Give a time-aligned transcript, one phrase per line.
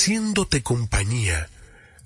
[0.00, 1.48] haciéndote compañía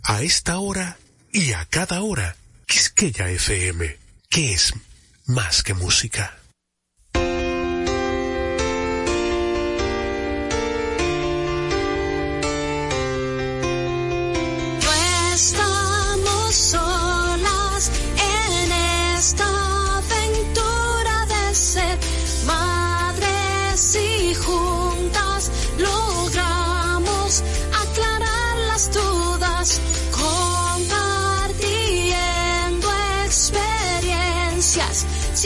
[0.02, 0.98] a esta hora
[1.32, 2.34] y a cada hora.
[2.66, 3.96] Quisqueya FM,
[4.28, 4.74] que es
[5.26, 6.43] más que música.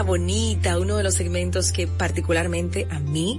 [0.00, 3.38] Bonita, uno de los segmentos que particularmente a mí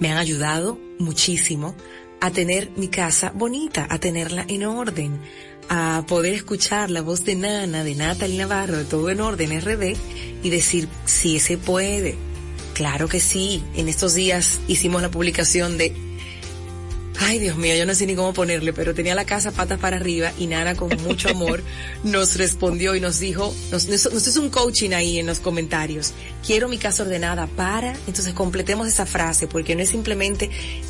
[0.00, 1.74] me han ayudado muchísimo
[2.22, 5.20] a tener mi casa bonita, a tenerla en orden,
[5.68, 9.94] a poder escuchar la voz de Nana, de Natalie Navarro, de todo en orden RD
[10.42, 12.16] y decir, sí se puede.
[12.72, 13.62] Claro que sí.
[13.76, 15.94] En estos días hicimos la publicación de
[17.22, 19.96] Ay, Dios mío, yo no sé ni cómo ponerle, pero tenía la casa patas para
[19.96, 21.62] arriba y Nana con mucho amor
[22.02, 26.14] nos respondió y nos dijo, nos, nos, hizo un coaching ahí en los comentarios.
[26.46, 30.48] Quiero mi casa ordenada para, entonces completemos esa frase porque no es simplemente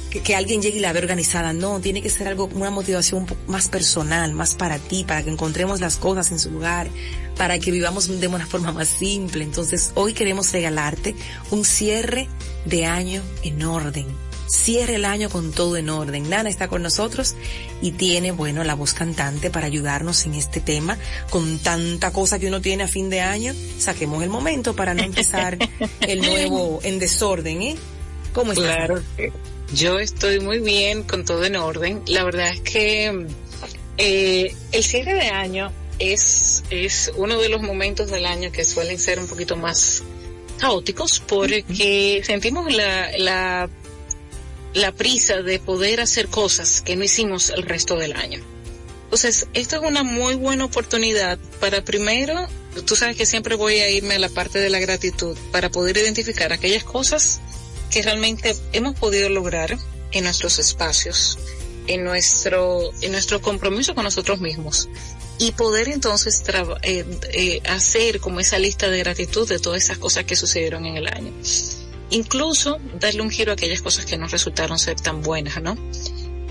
[0.09, 3.27] que, alguien llegue y la ve organizada, no, tiene que ser algo, una motivación un
[3.27, 6.89] poco más personal, más para ti, para que encontremos las cosas en su lugar,
[7.37, 9.43] para que vivamos de una forma más simple.
[9.43, 11.17] Entonces hoy queremos regalarte
[11.51, 12.29] un cierre
[12.67, 14.07] de año en orden
[14.51, 16.29] cierre el año con todo en orden.
[16.29, 17.37] Nana está con nosotros
[17.81, 20.99] y tiene, bueno, la voz cantante para ayudarnos en este tema.
[21.31, 25.03] Con tanta cosa que uno tiene a fin de año, saquemos el momento para no
[25.03, 25.57] empezar
[26.01, 27.77] el nuevo en desorden, ¿eh?
[28.33, 28.67] ¿Cómo estás?
[28.67, 29.03] Claro,
[29.73, 32.03] yo estoy muy bien, con todo en orden.
[32.07, 33.27] La verdad es que
[33.99, 38.99] eh, el cierre de año es, es uno de los momentos del año que suelen
[38.99, 40.03] ser un poquito más
[40.59, 43.71] caóticos porque sentimos la, la
[44.75, 48.41] la prisa de poder hacer cosas que no hicimos el resto del año.
[49.05, 52.47] Entonces, esto es una muy buena oportunidad para primero,
[52.87, 55.97] tú sabes que siempre voy a irme a la parte de la gratitud para poder
[55.97, 57.41] identificar aquellas cosas
[57.91, 59.77] que realmente hemos podido lograr
[60.13, 61.39] en nuestros espacios,
[61.89, 64.89] en nuestro, en nuestro compromiso con nosotros mismos
[65.39, 66.45] y poder entonces
[66.83, 70.99] eh, eh, hacer como esa lista de gratitud de todas esas cosas que sucedieron en
[70.99, 71.33] el año
[72.11, 75.77] incluso darle un giro a aquellas cosas que no resultaron ser tan buenas, ¿no?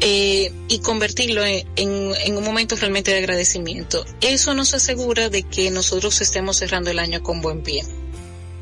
[0.01, 4.05] Eh, y convertirlo en, un momento realmente de agradecimiento.
[4.21, 7.83] Eso nos asegura de que nosotros estemos cerrando el año con buen pie.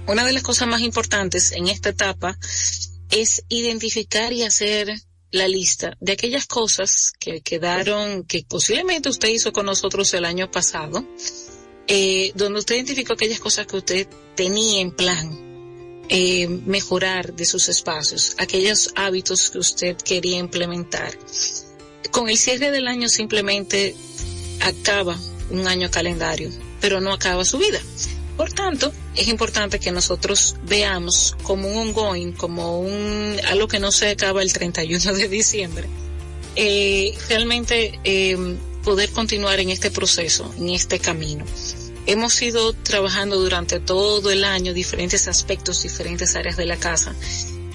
[0.08, 2.40] Una de las cosas más importantes en esta etapa
[3.12, 9.54] es identificar y hacer la lista de aquellas cosas que quedaron, que posiblemente usted hizo
[9.54, 11.06] con nosotros el año pasado,
[11.88, 15.47] eh, donde usted identificó aquellas cosas que usted tenía en plan
[16.10, 21.18] eh, mejorar de sus espacios, aquellos hábitos que usted quería implementar.
[22.12, 23.96] Con el cierre del año simplemente
[24.62, 25.18] acaba
[25.50, 26.50] un año calendario,
[26.80, 27.80] pero no acaba su vida.
[28.38, 33.92] Por tanto, es importante que nosotros veamos como un ongoing, como un algo que no
[33.92, 35.88] se acaba el 31 de diciembre,
[36.56, 38.38] eh, realmente eh,
[38.84, 41.46] poder continuar en este proceso, en este camino.
[42.08, 47.14] Hemos ido trabajando durante todo el año diferentes aspectos, diferentes áreas de la casa,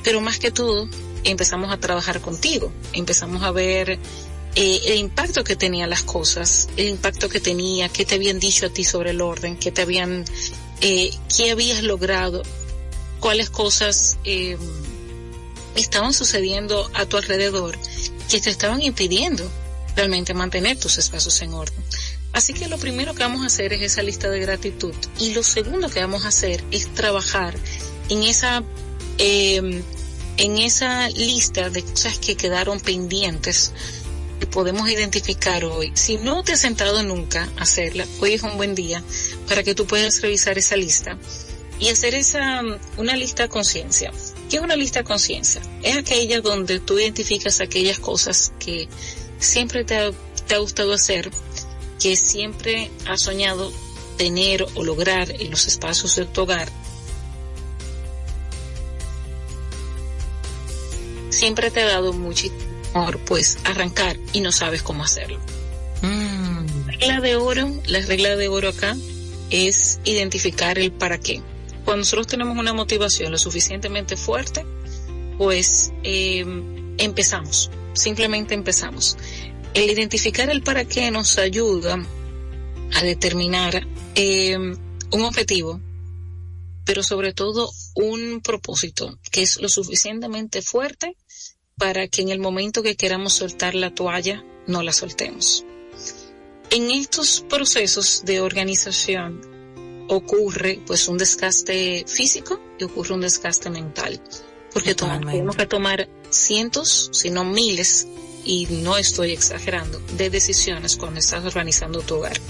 [0.02, 0.88] pero más que todo
[1.23, 3.99] empezamos a trabajar contigo, empezamos a ver
[4.55, 8.64] eh, el impacto que tenían las cosas, el impacto que tenía, qué te habían dicho
[8.64, 10.25] a ti sobre el orden, qué te habían,
[10.81, 12.43] eh, qué habías logrado,
[13.20, 14.56] cuáles cosas eh,
[15.76, 17.79] estaban sucediendo a tu alrededor
[18.31, 19.46] que te estaban impidiendo
[19.94, 21.84] realmente mantener tus espacios en orden.
[22.32, 25.43] Así que lo primero que vamos a hacer es esa lista de gratitud y lo
[25.43, 27.55] segundo que vamos a hacer es trabajar
[28.08, 28.64] en esa
[29.19, 29.82] eh,
[30.38, 33.73] en esa lista de cosas que quedaron pendientes
[34.40, 35.93] que podemos identificar hoy.
[35.94, 39.02] Si no te has sentado nunca a hacerla, hoy es un buen día
[39.49, 41.19] para que tú puedas revisar esa lista
[41.79, 42.62] y hacer esa
[42.96, 44.11] una lista conciencia.
[44.49, 45.61] ¿Qué es una lista conciencia?
[45.82, 48.88] Es aquella donde tú identificas aquellas cosas que
[49.38, 51.31] siempre te ha gustado hacer,
[52.03, 53.73] que siempre has soñado
[54.17, 56.69] tener o lograr en los espacios de tu hogar
[61.33, 62.49] siempre te ha dado mucho
[62.95, 65.41] amor, pues arrancar y no sabes cómo hacerlo.
[66.03, 66.67] Mm.
[66.87, 68.97] La regla de oro, la regla de oro acá
[69.51, 71.43] es identificar el para qué.
[71.85, 74.65] Cuando nosotros tenemos una motivación lo suficientemente fuerte,
[75.39, 76.45] pues eh,
[76.99, 79.17] empezamos, simplemente empezamos.
[79.75, 81.97] El identificar el para qué nos ayuda
[82.95, 85.81] a determinar eh, un objetivo,
[86.85, 91.17] pero sobre todo un propósito que es lo suficientemente fuerte
[91.79, 95.65] para que en el momento que queramos soltar la toalla, no la soltemos.
[96.71, 99.41] En estos procesos de organización
[100.09, 104.23] ocurre pues un desgaste físico y ocurre un desgaste mental,
[104.73, 108.07] porque tenemos que tomar cientos, si no miles,
[108.44, 112.41] y no estoy exagerando, de decisiones cuando estás organizando tu hogar.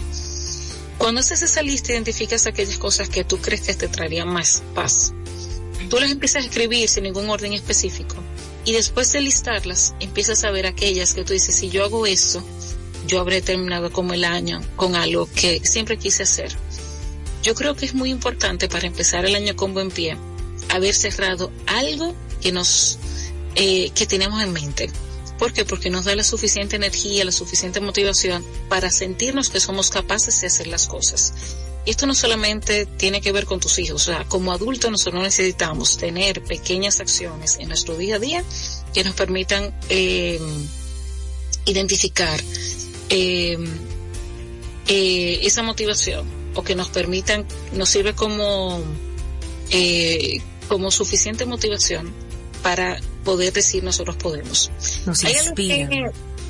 [0.99, 5.13] Cuando haces esa lista, identificas aquellas cosas que tú crees que te traerían más paz.
[5.91, 8.17] Tú las empiezas a escribir sin ningún orden específico
[8.65, 12.43] y después de listarlas, empiezas a ver aquellas que tú dices, si yo hago esto,
[13.07, 16.53] yo habré terminado como el año con algo que siempre quise hacer.
[17.43, 20.17] Yo creo que es muy importante para empezar el año con buen pie
[20.69, 22.99] haber cerrado algo que nos
[23.57, 24.91] eh, que tenemos en mente.
[25.43, 25.65] ¿Por qué?
[25.65, 30.47] Porque nos da la suficiente energía, la suficiente motivación para sentirnos que somos capaces de
[30.47, 31.35] hacer las cosas.
[31.85, 35.21] Y esto no solamente tiene que ver con tus hijos, o sea, como adultos nosotros
[35.21, 38.45] necesitamos tener pequeñas acciones en nuestro día a día
[38.95, 40.39] que nos permitan eh,
[41.65, 42.41] identificar
[43.11, 43.59] eh,
[44.87, 46.25] eh, esa motivación
[46.55, 48.81] o que nos permitan, nos sirve como,
[49.73, 52.15] eh, como suficiente motivación
[52.63, 54.71] para poder decir nosotros podemos.
[55.07, 55.55] Nos Hay algo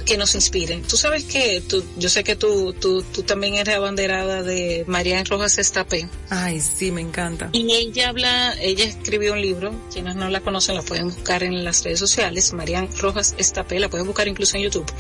[0.03, 0.83] que nos inspiren.
[0.83, 5.25] Tú sabes que tú, yo sé que tú, tú, tú también eres abanderada de Marian
[5.27, 6.09] Rojas Estapé.
[6.29, 7.51] Ay, sí, me encanta.
[7.53, 11.65] Y ella habla, ella escribió un libro, quienes no la conocen la pueden buscar en
[11.65, 14.91] las redes sociales, Marian Rojas Estapé, la pueden buscar incluso en YouTube.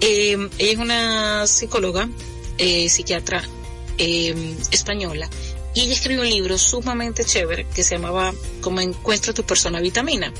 [0.00, 2.08] Eh, ella es una psicóloga,
[2.58, 3.42] eh, psiquiatra
[3.98, 5.28] eh, española,
[5.74, 10.32] y ella escribió un libro sumamente chévere que se llamaba Como encuentra tu persona vitamina.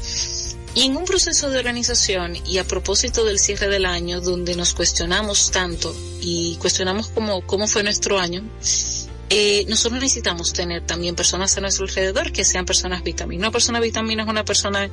[0.74, 4.74] Y en un proceso de organización y a propósito del cierre del año, donde nos
[4.74, 8.42] cuestionamos tanto y cuestionamos cómo, cómo fue nuestro año,
[9.30, 13.46] eh, nosotros necesitamos tener también personas a nuestro alrededor que sean personas vitamina.
[13.46, 14.90] Una persona vitamina es una persona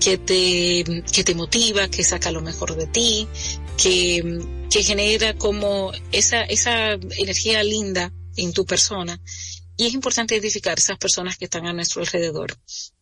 [0.00, 3.28] que te, que te motiva, que saca lo mejor de ti,
[3.76, 9.20] que, que genera como esa, esa energía linda en tu persona.
[9.76, 12.56] Y es importante identificar esas personas que están a nuestro alrededor.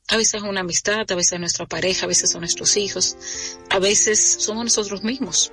[0.09, 3.17] A veces es una amistad, a veces es nuestra pareja, a veces son nuestros hijos,
[3.71, 5.53] a veces somos nosotros mismos,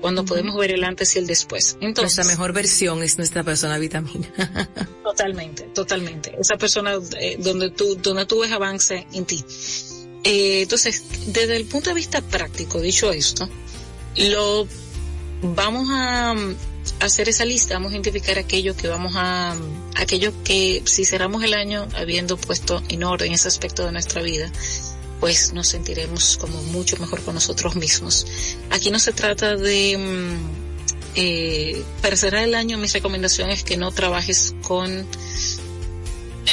[0.00, 1.78] cuando podemos ver el antes y el después.
[1.80, 4.28] Entonces, Nuestra mejor versión es nuestra persona vitamina.
[5.02, 6.36] Totalmente, totalmente.
[6.38, 9.42] Esa persona eh, donde tú, donde tú ves avance en ti.
[10.22, 13.48] Eh, entonces, desde el punto de vista práctico, dicho esto,
[14.16, 14.68] lo
[15.42, 16.34] vamos a
[17.00, 19.56] hacer esa lista, vamos a identificar aquello que vamos a,
[19.96, 24.50] aquello que si cerramos el año habiendo puesto en orden ese aspecto de nuestra vida,
[25.20, 28.26] pues nos sentiremos como mucho mejor con nosotros mismos.
[28.70, 30.68] Aquí no se trata de, mm,
[31.16, 35.06] eh, para cerrar el año, mis recomendaciones es que no trabajes con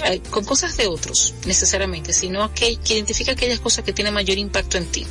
[0.04, 4.38] eh, con cosas de otros necesariamente, sino que, que identifica aquellas cosas que tienen mayor
[4.38, 5.06] impacto en ti.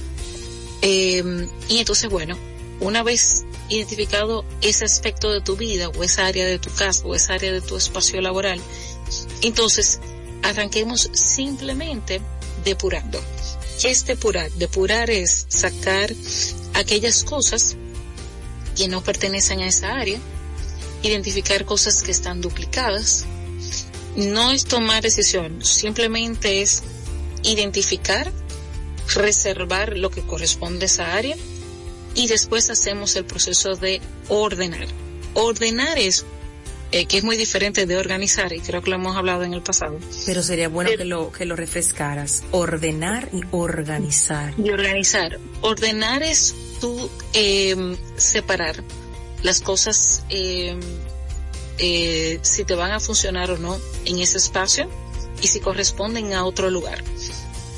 [0.82, 2.36] Eh, y entonces, bueno,
[2.80, 7.14] una vez identificado ese aspecto de tu vida o esa área de tu casa o
[7.14, 8.60] esa área de tu espacio laboral,
[9.42, 10.00] entonces
[10.42, 12.20] arranquemos simplemente
[12.64, 13.20] depurando.
[13.80, 14.50] ¿Qué es depurar?
[14.52, 16.12] Depurar es sacar
[16.74, 17.76] aquellas cosas
[18.76, 20.18] que no pertenecen a esa área,
[21.02, 23.24] identificar cosas que están duplicadas.
[24.16, 26.82] No es tomar decisión, simplemente es
[27.42, 28.30] identificar,
[29.14, 31.36] reservar lo que corresponde a esa área
[32.14, 34.86] y después hacemos el proceso de ordenar.
[35.34, 36.24] Ordenar es
[36.92, 39.62] eh, que es muy diferente de organizar, y creo que lo hemos hablado en el
[39.62, 39.98] pasado.
[40.26, 42.44] Pero sería bueno que lo, que lo refrescaras.
[42.52, 44.54] Ordenar y organizar.
[44.56, 45.38] Y organizar.
[45.60, 48.84] Ordenar es tú eh, separar
[49.42, 50.78] las cosas, eh,
[51.78, 54.88] eh, si te van a funcionar o no en ese espacio
[55.42, 57.02] y si corresponden a otro lugar.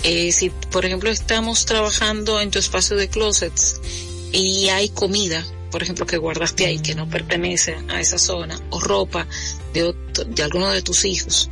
[0.03, 3.81] Eh, si, por ejemplo, estamos trabajando en tu espacio de closets
[4.33, 8.81] y hay comida, por ejemplo, que guardaste ahí que no pertenece a esa zona, o
[8.81, 9.27] ropa
[9.73, 9.95] de,
[10.43, 11.51] alguno de tus hijos,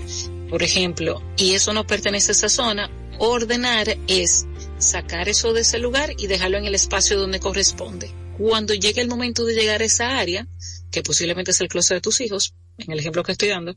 [0.51, 4.47] por ejemplo, y eso no pertenece a esa zona, ordenar es
[4.79, 8.13] sacar eso de ese lugar y dejarlo en el espacio donde corresponde.
[8.39, 10.47] Cuando llegue el momento de llegar a esa área,
[10.91, 13.77] que posiblemente es el closet de tus hijos, en el ejemplo que estoy dando,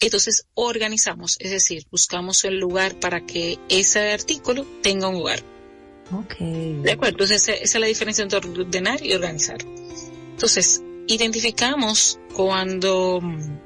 [0.00, 5.53] entonces organizamos, es decir, buscamos el lugar para que ese artículo tenga un lugar.
[6.12, 6.38] Ok.
[6.38, 9.58] De acuerdo, entonces esa es la diferencia entre ordenar y organizar.
[10.32, 13.58] Entonces, identificamos cuando mm,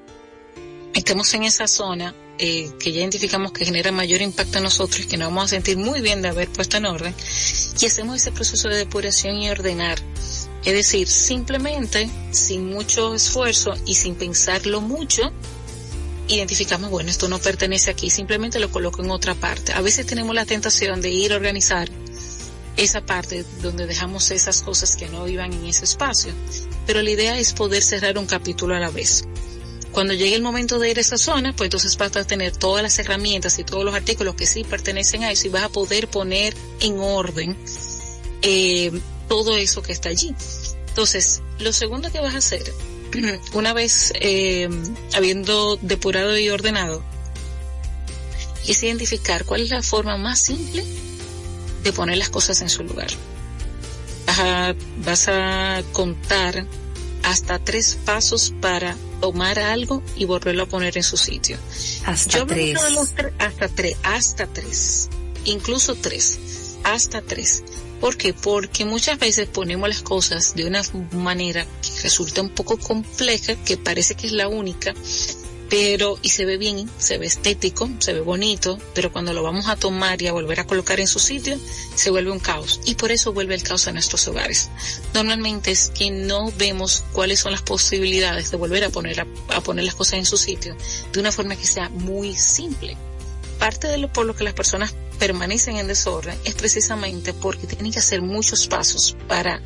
[0.94, 5.16] estemos en esa zona eh, que ya identificamos que genera mayor impacto a nosotros, que
[5.16, 7.12] nos vamos a sentir muy bien de haber puesto en orden,
[7.80, 9.98] y hacemos ese proceso de depuración y ordenar.
[10.64, 15.32] Es decir, simplemente, sin mucho esfuerzo y sin pensarlo mucho,
[16.28, 19.72] identificamos, bueno, esto no pertenece aquí, simplemente lo coloco en otra parte.
[19.72, 21.88] A veces tenemos la tentación de ir a organizar
[22.78, 26.32] esa parte donde dejamos esas cosas que no iban en ese espacio,
[26.86, 29.24] pero la idea es poder cerrar un capítulo a la vez.
[29.90, 32.84] Cuando llegue el momento de ir a esa zona, pues entonces vas a tener todas
[32.84, 36.06] las herramientas y todos los artículos que sí pertenecen a eso y vas a poder
[36.06, 37.56] poner en orden
[38.42, 38.92] eh,
[39.28, 40.32] todo eso que está allí.
[40.88, 42.72] Entonces, lo segundo que vas a hacer,
[43.54, 44.68] una vez eh,
[45.14, 47.02] habiendo depurado y ordenado,
[48.68, 50.84] es identificar cuál es la forma más simple
[51.88, 53.08] de poner las cosas en su lugar.
[54.26, 56.66] Vas a, vas a contar
[57.24, 61.56] hasta tres pasos para tomar algo y volverlo a poner en su sitio.
[62.06, 62.74] Hasta Yo tres.
[62.92, 65.08] los tre- hasta tres, hasta tres,
[65.44, 66.38] incluso tres,
[66.84, 67.62] hasta tres.
[68.00, 68.32] ¿Por qué?
[68.32, 73.76] Porque muchas veces ponemos las cosas de una manera que resulta un poco compleja, que
[73.76, 74.94] parece que es la única,
[75.68, 79.68] pero y se ve bien, se ve estético, se ve bonito, pero cuando lo vamos
[79.68, 81.58] a tomar y a volver a colocar en su sitio,
[81.94, 82.80] se vuelve un caos.
[82.84, 84.70] Y por eso vuelve el caos a nuestros hogares.
[85.14, 89.60] Normalmente es que no vemos cuáles son las posibilidades de volver a poner, a, a
[89.60, 90.76] poner las cosas en su sitio
[91.12, 92.96] de una forma que sea muy simple.
[93.58, 97.92] Parte de lo por lo que las personas permanecen en desorden es precisamente porque tienen
[97.92, 99.62] que hacer muchos pasos para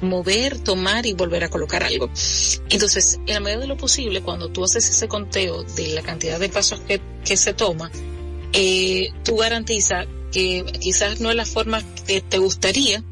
[0.00, 2.10] mover, tomar y volver a colocar algo.
[2.70, 6.38] Entonces, en la medida de lo posible, cuando tú haces ese conteo de la cantidad
[6.38, 7.90] de pasos que, que se toma,
[8.52, 13.04] eh, tú garantiza que quizás no es la forma que te gustaría,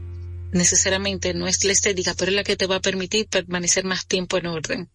[0.52, 4.06] necesariamente no es la estética, pero es la que te va a permitir permanecer más
[4.06, 4.90] tiempo en orden.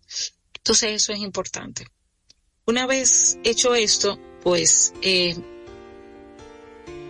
[0.55, 1.87] Entonces, eso es importante.
[2.65, 5.35] Una vez hecho esto, pues eh,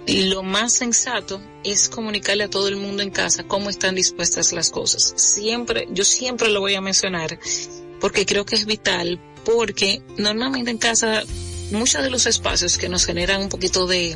[0.08, 4.70] lo más sensato es comunicarle a todo el mundo en casa cómo están dispuestas las
[4.70, 5.14] cosas.
[5.18, 7.40] Siempre, yo siempre lo voy a mencionar
[8.00, 11.24] porque creo que es vital, porque normalmente en casa
[11.72, 14.16] muchos de los espacios que nos generan un poquito de,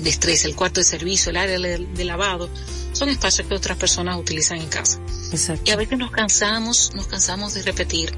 [0.00, 2.48] de estrés, el cuarto de servicio, el área de, de lavado,
[2.92, 5.00] son espacios que otras personas utilizan en casa.
[5.30, 5.62] Exacto.
[5.66, 8.12] Y a veces nos cansamos, nos cansamos de repetir,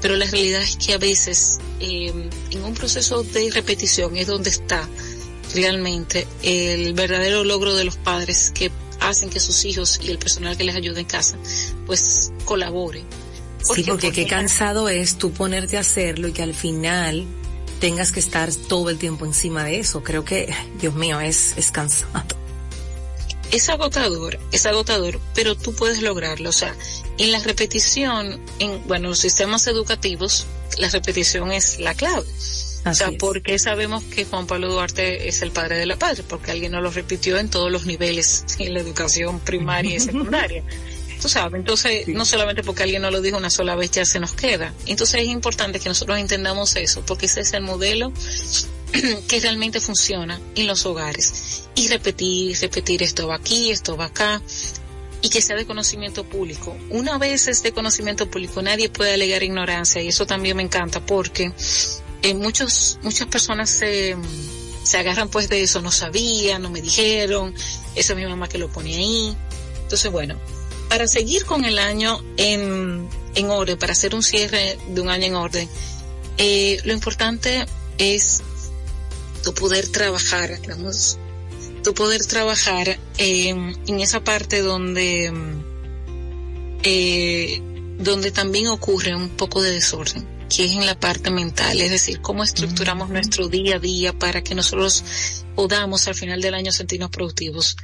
[0.00, 4.50] pero la realidad es que a veces eh, en un proceso de repetición es donde
[4.50, 4.88] está
[5.54, 10.56] realmente el verdadero logro de los padres que hacen que sus hijos y el personal
[10.56, 11.36] que les ayuda en casa
[11.86, 13.04] pues colaboren.
[13.66, 13.90] ¿Por Sí, qué?
[13.90, 17.24] porque qué cansado es tú ponerte a hacerlo y que al final
[17.80, 20.02] tengas que estar todo el tiempo encima de eso.
[20.02, 22.10] Creo que, Dios mío, es, es cansado.
[23.50, 26.48] es agotador, es agotador, pero tú puedes lograrlo.
[26.50, 26.74] O sea,
[27.18, 30.46] en la repetición, en, bueno, los sistemas educativos,
[30.78, 32.26] la repetición es la clave.
[32.84, 33.16] O sea, es.
[33.16, 36.24] ¿por qué sabemos que Juan Pablo Duarte es el padre de la patria?
[36.28, 40.64] Porque alguien nos lo repitió en todos los niveles, en la educación primaria y secundaria.
[41.20, 44.18] Tú sabes, entonces, no solamente porque alguien no lo dijo una sola vez ya se
[44.18, 44.74] nos queda.
[44.86, 48.12] Entonces es importante que nosotros entendamos eso, porque ese es el modelo
[49.28, 51.68] que realmente funciona en los hogares.
[51.76, 54.42] Y repetir, repetir, esto va aquí, esto va acá,
[55.22, 56.76] y que sea de conocimiento público.
[56.90, 60.98] Una vez es de conocimiento público, nadie puede alegar ignorancia, y eso también me encanta,
[61.06, 61.52] porque
[62.22, 64.16] eh, muchos, muchas personas se,
[64.82, 67.54] se agarran pues de eso, no sabía, no me dijeron,
[67.94, 69.36] esa es mi mamá que lo pone ahí.
[69.82, 70.38] Entonces, bueno,
[70.88, 75.26] para seguir con el año en, en orden, para hacer un cierre de un año
[75.26, 75.68] en orden,
[76.38, 77.66] eh, lo importante
[77.98, 78.42] es
[79.42, 81.18] tu poder trabajar, vamos,
[81.82, 85.32] tu poder trabajar eh, en esa parte donde,
[86.82, 87.60] eh,
[87.98, 90.26] donde también ocurre un poco de desorden.
[90.54, 94.42] Que es en la parte mental, es decir, cómo estructuramos nuestro día a día para
[94.42, 95.02] que nosotros
[95.56, 97.76] podamos al final del año sentirnos productivos.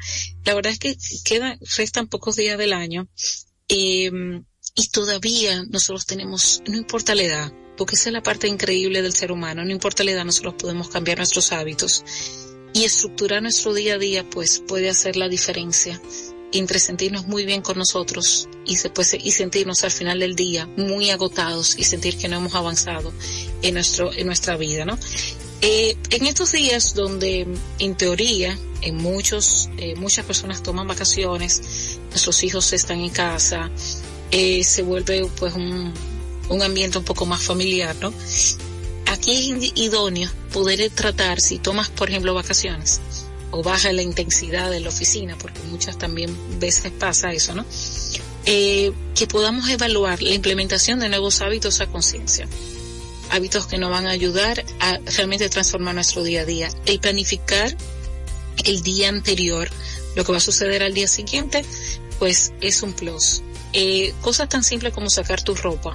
[0.45, 3.09] La verdad es que quedan, restan pocos días del año
[3.69, 4.11] eh,
[4.75, 9.15] y todavía nosotros tenemos, no importa la edad, porque esa es la parte increíble del
[9.15, 12.05] ser humano, no importa la edad, nosotros podemos cambiar nuestros hábitos
[12.75, 15.99] y estructurar nuestro día a día, pues puede hacer la diferencia
[16.53, 21.11] entre sentirnos muy bien con nosotros y, después, y sentirnos al final del día muy
[21.11, 23.13] agotados y sentir que no hemos avanzado
[23.63, 24.99] en nuestro en nuestra vida, ¿no?
[25.61, 27.47] Eh, en estos días donde
[27.79, 33.71] en teoría en muchos eh, muchas personas toman vacaciones, nuestros hijos están en casa,
[34.31, 35.93] eh, se vuelve pues un,
[36.49, 38.13] un ambiente un poco más familiar, ¿no?
[39.07, 43.01] Aquí es idóneo poder tratar si tomas por ejemplo vacaciones
[43.51, 47.65] o baja la intensidad de la oficina, porque muchas también veces pasa eso, ¿no?
[48.45, 52.49] Eh, que podamos evaluar la implementación de nuevos hábitos a conciencia.
[53.31, 57.77] Hábitos que nos van a ayudar a realmente transformar nuestro día a día y planificar
[58.65, 59.69] el día anterior,
[60.17, 61.65] lo que va a suceder al día siguiente,
[62.19, 63.43] pues es un plus.
[63.73, 65.95] Eh, cosas tan simples como sacar tu ropa,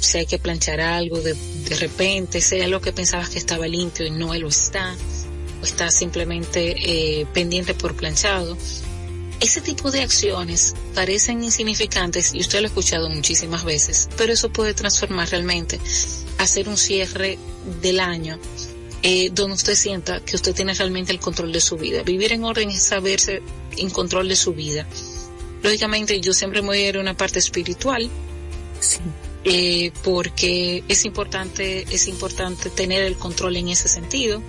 [0.00, 4.06] si hay que planchar algo de, de repente, sea lo que pensabas que estaba limpio
[4.06, 4.94] y no lo está,
[5.66, 8.56] está simplemente eh, pendiente por planchado.
[9.40, 14.48] Ese tipo de acciones parecen insignificantes y usted lo ha escuchado muchísimas veces, pero eso
[14.48, 15.78] puede transformar realmente,
[16.38, 17.38] hacer un cierre
[17.82, 18.38] del año
[19.02, 22.02] eh, donde usted sienta que usted tiene realmente el control de su vida.
[22.02, 23.42] Vivir en orden es saberse
[23.76, 24.86] en control de su vida.
[25.62, 28.08] Lógicamente yo siempre me voy a ir a una parte espiritual.
[28.80, 28.98] Sí.
[29.48, 34.42] Eh, porque es importante, es importante tener el control en ese sentido.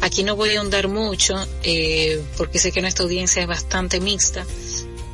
[0.00, 4.46] Aquí no voy a ahondar mucho, eh, porque sé que nuestra audiencia es bastante mixta,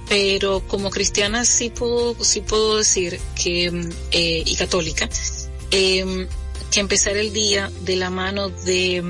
[0.09, 3.67] pero como cristiana sí puedo, sí puedo decir que,
[4.13, 5.09] eh, y católica,
[5.73, 6.29] eh,
[6.71, 9.03] que empezar el día de la mano de,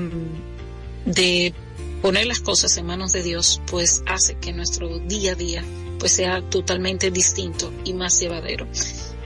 [1.05, 1.53] de
[2.01, 5.63] poner las cosas en manos de Dios, pues hace que nuestro día a día
[5.99, 8.67] pues sea totalmente distinto y más llevadero.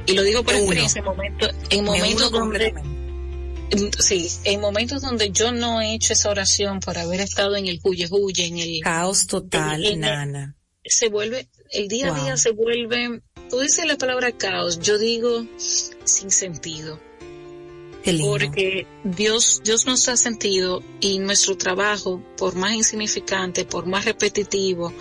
[0.06, 2.74] Y lo digo por experiencia en momentos, en momentos donde,
[4.00, 7.80] sí, en momentos donde yo no he hecho esa oración por haber estado en el
[7.84, 10.56] huye huye, en el caos total, en, en nana.
[10.84, 14.98] El, se vuelve, el día a día se vuelve, tú dices la palabra caos, yo
[14.98, 17.00] digo sin sentido.
[18.20, 24.92] Porque Dios, Dios nos ha sentido y nuestro trabajo, por más insignificante, por más repetitivo,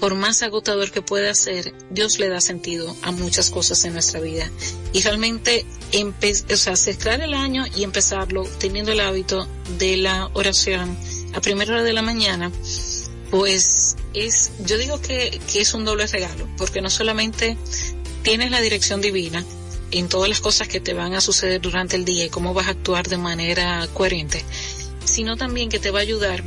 [0.00, 4.20] por más agotador que pueda ser, Dios le da sentido a muchas cosas en nuestra
[4.20, 4.50] vida.
[4.92, 5.64] Y realmente,
[6.52, 10.96] o sea, cerrar el año y empezarlo teniendo el hábito de la oración
[11.34, 12.52] a primera hora de la mañana,
[13.30, 17.56] pues es, yo digo que, que es un doble regalo, porque no solamente
[18.22, 19.44] tienes la dirección divina
[19.90, 22.66] en todas las cosas que te van a suceder durante el día y cómo vas
[22.66, 24.44] a actuar de manera coherente,
[25.04, 26.42] sino también que te va a ayudar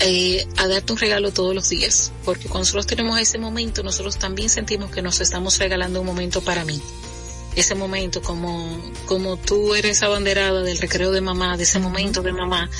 [0.00, 4.18] eh, a darte un regalo todos los días, porque cuando nosotros tenemos ese momento, nosotros
[4.18, 6.80] también sentimos que nos estamos regalando un momento para mí.
[7.56, 12.32] Ese momento, como, como tú eres abanderada del recreo de mamá, de ese momento de
[12.32, 12.70] mamá,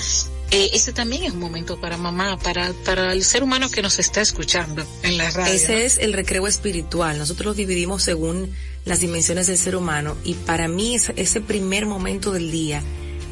[0.51, 3.99] eh, ese también es un momento para mamá, para, para el ser humano que nos
[3.99, 5.53] está escuchando en la radio.
[5.53, 7.17] Ese es el recreo espiritual.
[7.17, 8.51] Nosotros lo dividimos según
[8.85, 12.81] las dimensiones del ser humano y para mí ese, ese primer momento del día,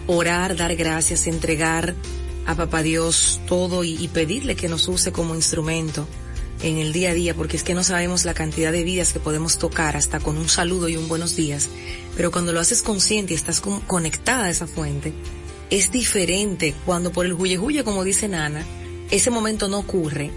[0.06, 1.95] orar, dar gracias, entregar
[2.48, 6.08] a papá Dios todo y, y, pedirle que nos use como instrumento
[6.64, 9.20] en el día a día, porque es que no sabemos la cantidad de vidas que
[9.20, 11.70] podemos tocar hasta con un saludo y un buenos días,
[12.16, 15.14] pero cuando lo haces consciente y estás con, conectada a esa fuente,
[15.70, 18.66] es diferente cuando por el huye huye, como dice Nana,
[19.12, 20.32] ese momento no ocurre.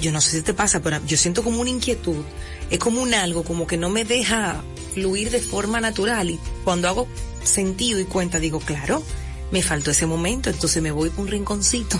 [0.00, 2.24] Yo no sé si te pasa, pero yo siento como una inquietud,
[2.70, 4.62] es como un algo, como que no me deja
[4.94, 7.06] fluir de forma natural y cuando hago
[7.42, 9.02] sentido y cuenta digo, claro,
[9.54, 11.96] me faltó ese momento, entonces me voy por un rinconcito.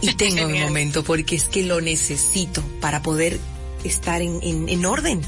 [0.00, 3.38] Y tengo mi momento porque es que lo necesito para poder
[3.84, 5.20] estar en, en, en orden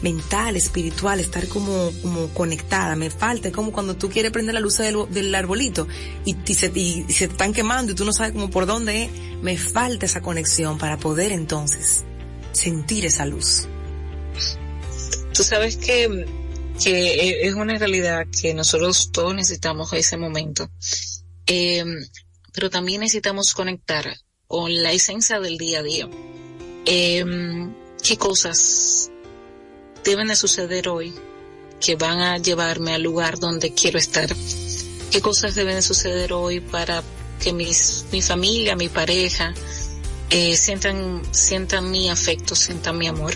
[0.00, 2.96] mental, espiritual, estar como, como conectada.
[2.96, 5.86] Me falta, es como cuando tú quieres prender la luz del, del arbolito
[6.24, 9.10] y, y, se, y, están quemando y tú no sabes como por dónde es.
[9.42, 12.04] Me falta esa conexión para poder entonces
[12.52, 13.68] sentir esa luz.
[15.34, 16.41] Tú sabes que
[16.82, 20.68] que es una realidad que nosotros todos necesitamos ese momento.
[21.46, 21.84] Eh,
[22.52, 24.12] pero también necesitamos conectar
[24.46, 26.08] con la esencia del día a día.
[26.84, 27.24] Eh,
[28.02, 29.10] ¿Qué cosas
[30.04, 31.14] deben de suceder hoy
[31.80, 34.28] que van a llevarme al lugar donde quiero estar?
[35.10, 37.02] ¿Qué cosas deben de suceder hoy para
[37.40, 39.54] que mis, mi familia, mi pareja,
[40.30, 43.34] eh, sientan, sientan mi afecto, sientan mi amor?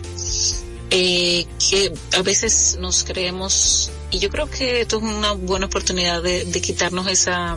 [0.91, 6.23] Eh, que a veces nos creemos y yo creo que esto es una buena oportunidad
[6.23, 7.57] de, de quitarnos esa,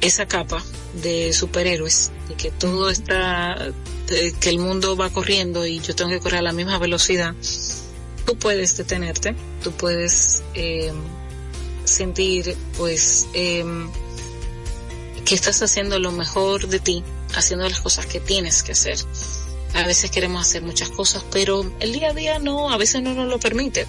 [0.00, 0.62] esa capa
[1.02, 3.72] de superhéroes, de que todo está,
[4.08, 7.34] de que el mundo va corriendo y yo tengo que correr a la misma velocidad.
[8.24, 10.92] Tú puedes detenerte, tú puedes eh,
[11.84, 13.64] sentir, pues, eh,
[15.24, 17.04] que estás haciendo lo mejor de ti,
[17.34, 18.98] haciendo las cosas que tienes que hacer.
[19.76, 23.12] A veces queremos hacer muchas cosas, pero el día a día no, a veces no
[23.12, 23.86] nos lo permite.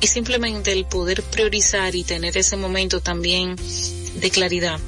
[0.00, 3.56] Y simplemente el poder priorizar y tener ese momento también
[4.16, 4.78] de claridad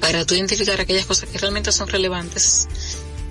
[0.00, 2.68] para tú identificar aquellas cosas que realmente son relevantes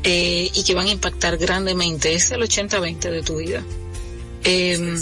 [0.04, 2.16] eh, y que van a impactar grandemente.
[2.16, 3.64] Es el 80-20 de tu vida.
[4.44, 4.96] Eh,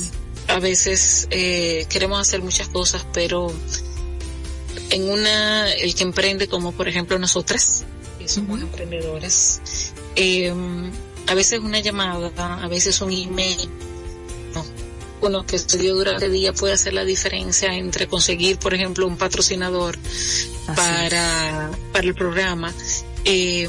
[0.50, 3.54] a veces eh, queremos hacer muchas cosas, pero
[4.90, 7.86] en una, el que emprende como por ejemplo nosotras,
[8.30, 9.62] somos emprendedores,
[10.16, 10.54] eh,
[11.28, 13.70] a veces una llamada, a veces un email,
[14.54, 14.66] no,
[15.22, 19.18] uno que estudió durante el día puede hacer la diferencia entre conseguir, por ejemplo, un
[19.18, 19.98] patrocinador
[20.76, 22.74] para, para el programa.
[23.26, 23.68] Eh,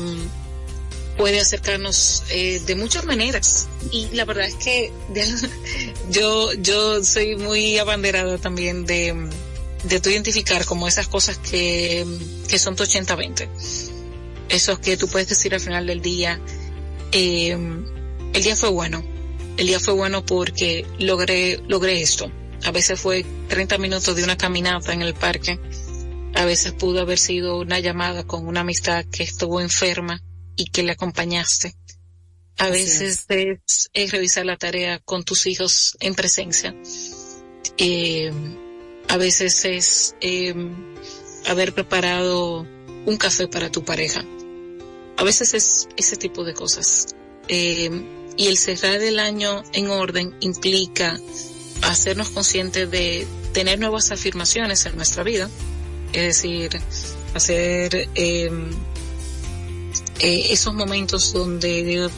[1.16, 5.26] puede acercarnos eh, de muchas maneras y la verdad es que de,
[6.10, 9.28] yo yo soy muy abanderada también de
[9.84, 12.06] de tu identificar como esas cosas que
[12.48, 13.48] que son tu 80-20
[14.50, 16.40] esos que tú puedes decir al final del día
[17.12, 17.56] eh,
[18.32, 19.04] el día fue bueno
[19.56, 22.30] el día fue bueno porque logré logré esto
[22.64, 25.58] a veces fue 30 minutos de una caminata en el parque
[26.34, 30.22] a veces pudo haber sido una llamada con una amistad que estuvo enferma
[30.56, 31.74] y que le acompañaste.
[32.58, 33.90] A Así veces es.
[33.92, 36.74] es, revisar la tarea con tus hijos en presencia.
[37.78, 38.30] Eh,
[39.08, 40.54] a veces es eh,
[41.46, 42.66] haber preparado
[43.06, 44.24] un café para tu pareja.
[45.16, 47.14] A veces es ese tipo de cosas.
[47.48, 47.90] Eh,
[48.36, 51.18] y el cerrar el año en orden implica
[51.82, 55.50] hacernos conscientes de tener nuevas afirmaciones en nuestra vida.
[56.12, 56.80] Es decir,
[57.34, 58.50] hacer eh,
[60.20, 62.10] eh, esos momentos donde digo,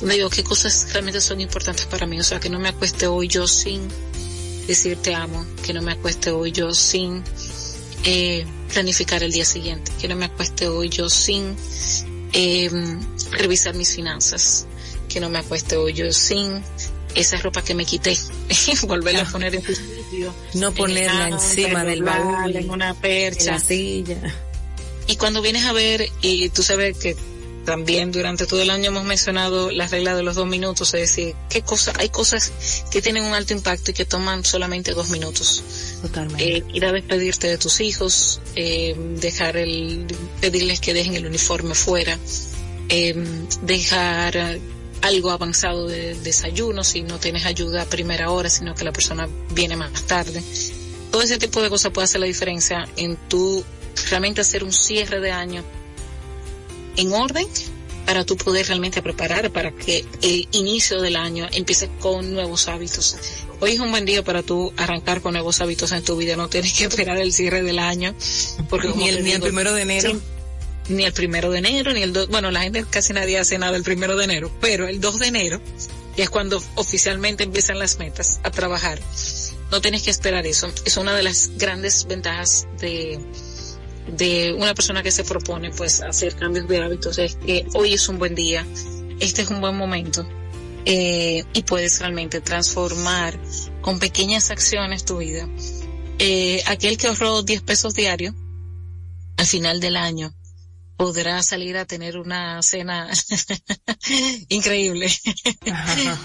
[0.00, 2.20] donde qué cosas realmente son importantes para mí.
[2.20, 3.88] O sea, que no me acueste hoy yo sin
[4.66, 7.22] decir te amo, que no me acueste hoy yo sin
[8.04, 11.56] eh, planificar el día siguiente, que no me acueste hoy yo sin
[12.32, 12.70] eh,
[13.32, 14.66] revisar mis finanzas,
[15.08, 16.62] que no me acueste hoy yo sin
[17.14, 18.16] esa ropa que me quité,
[18.82, 19.74] volverla a poner en su
[20.10, 20.34] sitio.
[20.54, 23.52] No ponerla en encima del baúl, en una en percha.
[23.52, 24.34] la silla.
[25.06, 27.16] Y cuando vienes a ver, y tú sabes que
[27.64, 31.34] también durante todo el año hemos mencionado la regla de los dos minutos, es decir,
[31.48, 32.52] qué cosa, hay cosas
[32.90, 35.62] que tienen un alto impacto y que toman solamente dos minutos.
[36.38, 40.06] Eh, ir a despedirte de tus hijos, eh, dejar el,
[40.40, 42.18] pedirles que dejen el uniforme fuera,
[42.88, 43.14] eh,
[43.62, 44.58] dejar
[45.02, 49.28] algo avanzado de desayuno si no tienes ayuda a primera hora, sino que la persona
[49.50, 50.42] viene más tarde.
[51.10, 53.64] Todo ese tipo de cosas puede hacer la diferencia en tu
[54.08, 55.62] realmente hacer un cierre de año
[56.96, 57.46] en orden
[58.12, 63.16] para tú poder realmente preparar para que el inicio del año empiece con nuevos hábitos.
[63.58, 66.50] Hoy es un buen día para tú arrancar con nuevos hábitos en tu vida, no
[66.50, 68.14] tienes que esperar el cierre del año.
[68.68, 70.10] Porque ni, el, ni primero de enero.
[70.10, 70.20] sí,
[70.92, 73.78] ni el primero de enero, ni el 2, bueno, la gente casi nadie hace nada
[73.78, 75.62] el primero de enero, pero el 2 de enero,
[76.18, 79.00] es cuando oficialmente empiezan las metas a trabajar,
[79.70, 80.70] no tienes que esperar eso.
[80.84, 83.18] Es una de las grandes ventajas de,
[84.06, 88.08] de una persona que se propone pues hacer cambios de hábitos, es que hoy es
[88.08, 88.66] un buen día,
[89.20, 90.26] este es un buen momento,
[90.84, 93.38] eh, y puedes realmente transformar
[93.80, 95.48] con pequeñas acciones tu vida.
[96.18, 98.34] Eh, aquel que ahorró 10 pesos diarios,
[99.36, 100.34] al final del año,
[100.96, 103.10] podrá salir a tener una cena
[104.48, 105.08] increíble.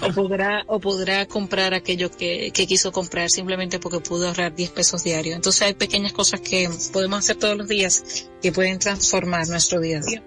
[0.02, 4.70] O podrá o podrá comprar aquello que, que quiso comprar simplemente porque pudo ahorrar 10
[4.70, 9.48] pesos diarios entonces hay pequeñas cosas que podemos hacer todos los días que pueden transformar
[9.48, 10.22] nuestro día a día.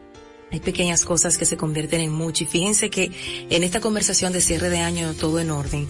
[0.51, 2.43] Hay pequeñas cosas que se convierten en mucho.
[2.43, 3.11] Y fíjense que
[3.49, 5.87] en esta conversación de cierre de año, todo en orden,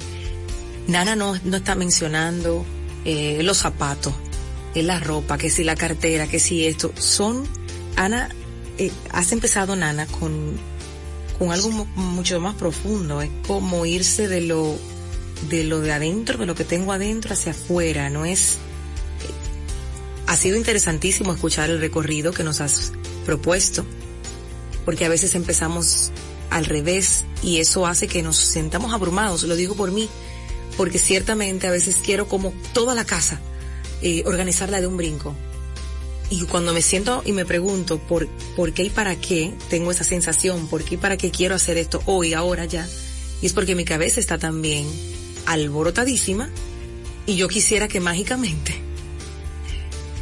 [0.88, 2.64] Nana no, no está mencionando
[3.06, 4.14] eh, los zapatos,
[4.76, 6.92] eh, la ropa, que si la cartera, que si esto.
[6.96, 7.44] Son,
[7.96, 8.30] Ana,
[8.86, 10.58] eh, has empezado, Nana, con,
[11.40, 13.22] con algo mu- mucho más profundo.
[13.22, 14.76] Es como irse de lo,
[15.50, 18.10] de lo de adentro, de lo que tengo adentro hacia afuera.
[18.10, 18.58] No es,
[20.28, 22.92] ha sido interesantísimo escuchar el recorrido que nos has
[23.26, 23.86] propuesto
[24.86, 26.12] porque a veces empezamos
[26.50, 30.10] al revés y eso hace que nos sentamos abrumados, lo digo por mí,
[30.76, 33.40] porque ciertamente a veces quiero como toda la casa
[34.02, 35.36] eh, organizarla de un brinco.
[36.32, 40.06] Y cuando me siento y me pregunto por, por qué y para qué tengo esa
[40.06, 42.88] sensación, por qué y para qué quiero hacer esto hoy, ahora ya,
[43.42, 44.88] y es porque mi cabeza está también
[45.46, 46.50] alborotadísima
[47.26, 48.76] y yo quisiera que mágicamente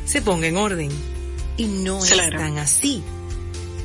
[0.06, 0.90] se ponga en orden.
[1.58, 3.04] Y no es tan así.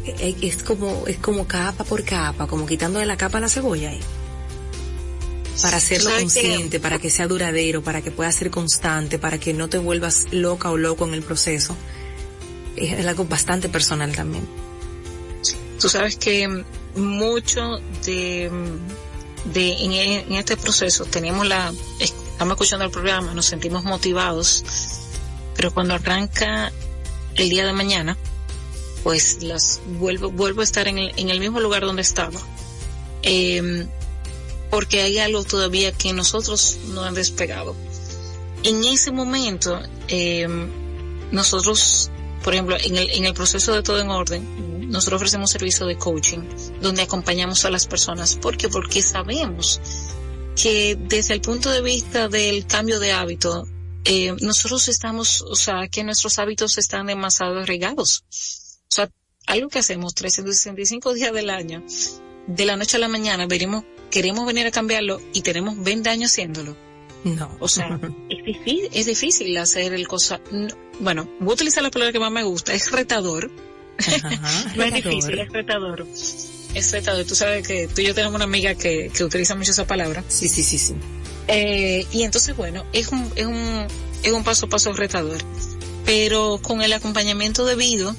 [0.07, 3.49] E, e, es como, es como capa por capa, como quitándole la capa a la
[3.49, 4.01] cebolla ahí.
[5.61, 9.69] Para hacerlo consciente, para que sea duradero, para que pueda ser constante, para que no
[9.69, 11.77] te vuelvas loca o loco en el proceso.
[12.77, 14.47] Es algo bastante personal también.
[15.81, 16.65] Tú sabes que
[16.97, 18.51] mucho de,
[19.53, 24.65] de en, este proceso tenemos la, estamos escuchando el programa, nos sentimos motivados,
[25.57, 26.73] pero cuando arranca
[27.35, 28.17] el día de mañana,
[29.03, 32.41] pues las vuelvo, vuelvo a estar en el, en el mismo lugar donde estaba.
[33.23, 33.87] Eh,
[34.75, 37.77] porque hay algo todavía que nosotros no han despegado.
[38.65, 40.49] En ese momento, eh,
[41.31, 42.11] nosotros,
[42.45, 45.97] por ejemplo, en el, en el proceso de todo en orden, nosotros ofrecemos servicio de
[45.97, 46.41] coaching,
[46.81, 48.37] donde acompañamos a las personas.
[48.37, 48.69] ¿Por qué?
[48.69, 49.81] Porque sabemos
[50.55, 53.67] que desde el punto de vista del cambio de hábito,
[54.05, 58.25] eh, nosotros estamos, o sea, que nuestros hábitos están demasiado regados.
[58.29, 59.11] O sea,
[59.47, 61.83] algo que hacemos 365 días del año,
[62.47, 66.31] de la noche a la mañana, veremos queremos venir a cambiarlo y tenemos 20 años
[66.31, 66.77] haciéndolo.
[67.25, 67.57] No.
[67.59, 70.41] O sea, es difícil, es difícil hacer el cosa.
[71.01, 73.51] Bueno, voy a utilizar la palabra que más me gusta, es retador.
[74.77, 76.07] no es difícil, es retador.
[76.75, 77.25] Es retador.
[77.25, 80.25] Tú sabes que tú y yo tenemos una amiga que, que utiliza mucho esa palabra.
[80.29, 80.95] Sí, sí, sí, sí.
[81.47, 83.87] Eh, y entonces, bueno, es un, es un,
[84.23, 85.39] es un paso a paso retador.
[86.05, 88.15] Pero con el acompañamiento debido,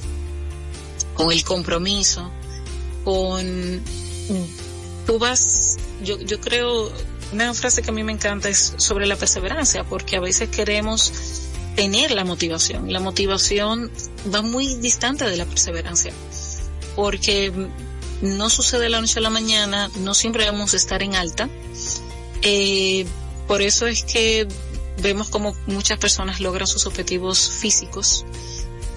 [1.16, 2.32] con el compromiso,
[3.04, 3.82] con
[5.06, 6.92] tú vas, yo, yo creo,
[7.32, 11.12] una frase que a mí me encanta es sobre la perseverancia, porque a veces queremos
[11.76, 12.92] tener la motivación.
[12.92, 13.92] La motivación
[14.34, 16.14] va muy distante de la perseverancia,
[16.96, 17.52] porque
[18.22, 21.50] no sucede de la noche a la mañana, no siempre vamos a estar en alta.
[22.42, 23.06] Eh,
[23.48, 24.48] por eso es que
[25.02, 28.26] vemos como muchas personas logran sus objetivos físicos.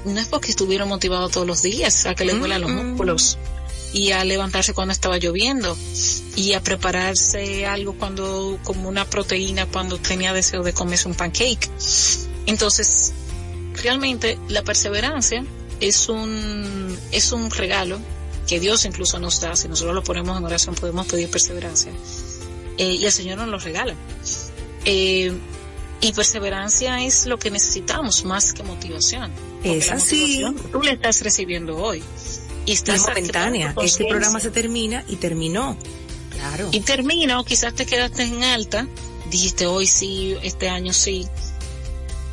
[0.04, 3.36] No es porque estuvieron motivados todos los días a que les duelan los músculos
[3.92, 5.76] y a levantarse cuando estaba lloviendo
[6.36, 11.68] y a prepararse algo cuando como una proteína cuando tenía deseo de comerse un pancake.
[12.48, 13.12] Entonces,
[13.74, 15.44] realmente la perseverancia
[15.80, 18.00] es un es un regalo
[18.48, 21.92] que Dios incluso nos da, si nosotros lo ponemos en oración podemos pedir perseverancia.
[22.78, 23.94] Eh, y el Señor nos lo regala.
[24.87, 25.32] Eh,
[26.00, 29.30] y perseverancia es lo que necesitamos más que motivación.
[29.62, 30.42] Es así.
[30.72, 32.02] Tú le estás recibiendo hoy
[32.64, 33.74] y está momentánea.
[33.82, 35.76] Este programa se termina y terminó.
[36.30, 36.70] Claro.
[36.72, 38.87] Y termina o quizás te quedaste en alta,
[39.28, 41.26] dijiste hoy sí, este año sí,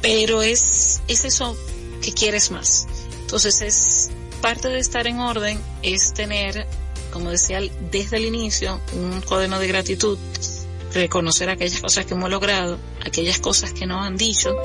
[0.06, 1.58] pero es, es eso
[2.00, 2.86] que quieres más.
[3.22, 6.68] Entonces es parte de estar en orden, es tener,
[7.12, 10.20] como decía desde el inicio, un cuaderno de gratitud,
[10.94, 14.56] reconocer aquellas cosas que hemos logrado, aquellas cosas que nos han dicho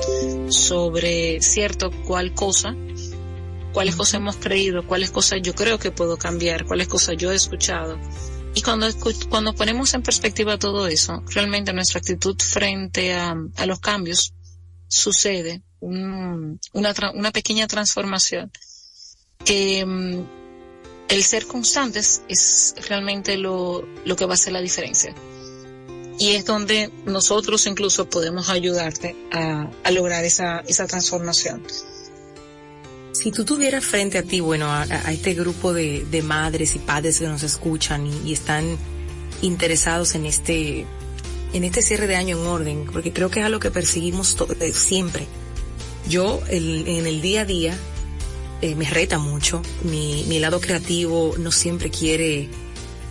[0.49, 2.75] sobre cierto cual cosa,
[3.73, 7.35] cuáles cosas hemos creído, cuáles cosas yo creo que puedo cambiar, cuáles cosas yo he
[7.35, 7.97] escuchado.
[8.53, 8.85] Y cuando,
[9.27, 14.35] cuando ponemos en perspectiva todo eso, realmente nuestra actitud frente a los cambios
[14.91, 18.51] sucede un, una, una pequeña transformación
[19.45, 20.25] que mm,
[21.09, 25.15] el ser constantes es realmente lo, lo que va a hacer la diferencia.
[26.19, 31.63] Y es donde nosotros incluso podemos ayudarte a, a lograr esa, esa transformación.
[33.13, 37.27] Si tú tuvieras frente a ti, bueno, a, este grupo de, madres y padres que
[37.27, 38.77] nos escuchan y, están
[39.41, 40.85] interesados en este,
[41.53, 44.73] en este cierre de año en orden, porque creo que es algo que perseguimos eh,
[44.73, 45.27] siempre.
[46.07, 47.77] Yo, en el día a día,
[48.61, 49.61] eh, me reta mucho.
[49.83, 52.47] Mi, mi lado creativo no siempre quiere,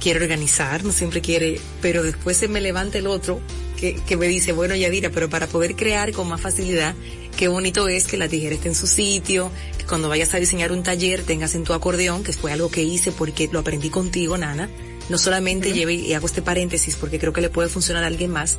[0.00, 3.40] quiere organizar, no siempre quiere, pero después se me levanta el otro
[3.76, 6.94] que, que me dice, bueno, Yadira, pero para poder crear con más facilidad,
[7.36, 10.70] qué bonito es que la tijera esté en su sitio, que cuando vayas a diseñar
[10.70, 14.38] un taller tengas en tu acordeón, que fue algo que hice porque lo aprendí contigo,
[14.38, 14.70] Nana.
[15.10, 18.30] No solamente lleve, y hago este paréntesis porque creo que le puede funcionar a alguien
[18.30, 18.58] más,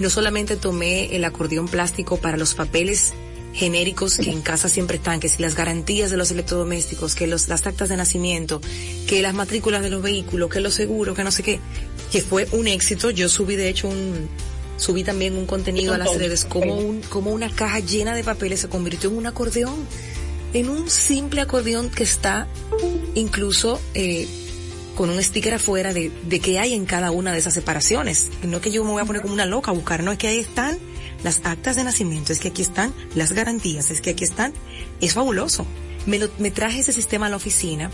[0.00, 3.12] no solamente tomé el acordeón plástico para los papeles
[3.52, 7.48] genéricos que en casa siempre están, que si las garantías de los electrodomésticos, que los,
[7.48, 8.60] las actas de nacimiento,
[9.06, 11.60] que las matrículas de los vehículos, que los seguros, que no sé qué,
[12.10, 13.10] que fue un éxito.
[13.10, 14.28] Yo subí de hecho un,
[14.76, 18.60] subí también un contenido a las redes como un, como una caja llena de papeles
[18.60, 19.86] se convirtió en un acordeón,
[20.52, 22.48] en un simple acordeón que está
[23.14, 24.26] incluso eh,
[25.00, 28.28] con un sticker afuera de, de qué hay en cada una de esas separaciones.
[28.42, 30.28] No que yo me voy a poner como una loca a buscar, no es que
[30.28, 30.76] ahí están
[31.24, 34.52] las actas de nacimiento, es que aquí están las garantías, es que aquí están,
[35.00, 35.64] es fabuloso.
[36.04, 37.90] Me, lo, me traje ese sistema a la oficina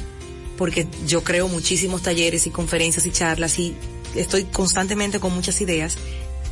[0.59, 3.77] porque yo creo muchísimos talleres y conferencias y charlas y
[4.17, 5.99] estoy constantemente con muchas ideas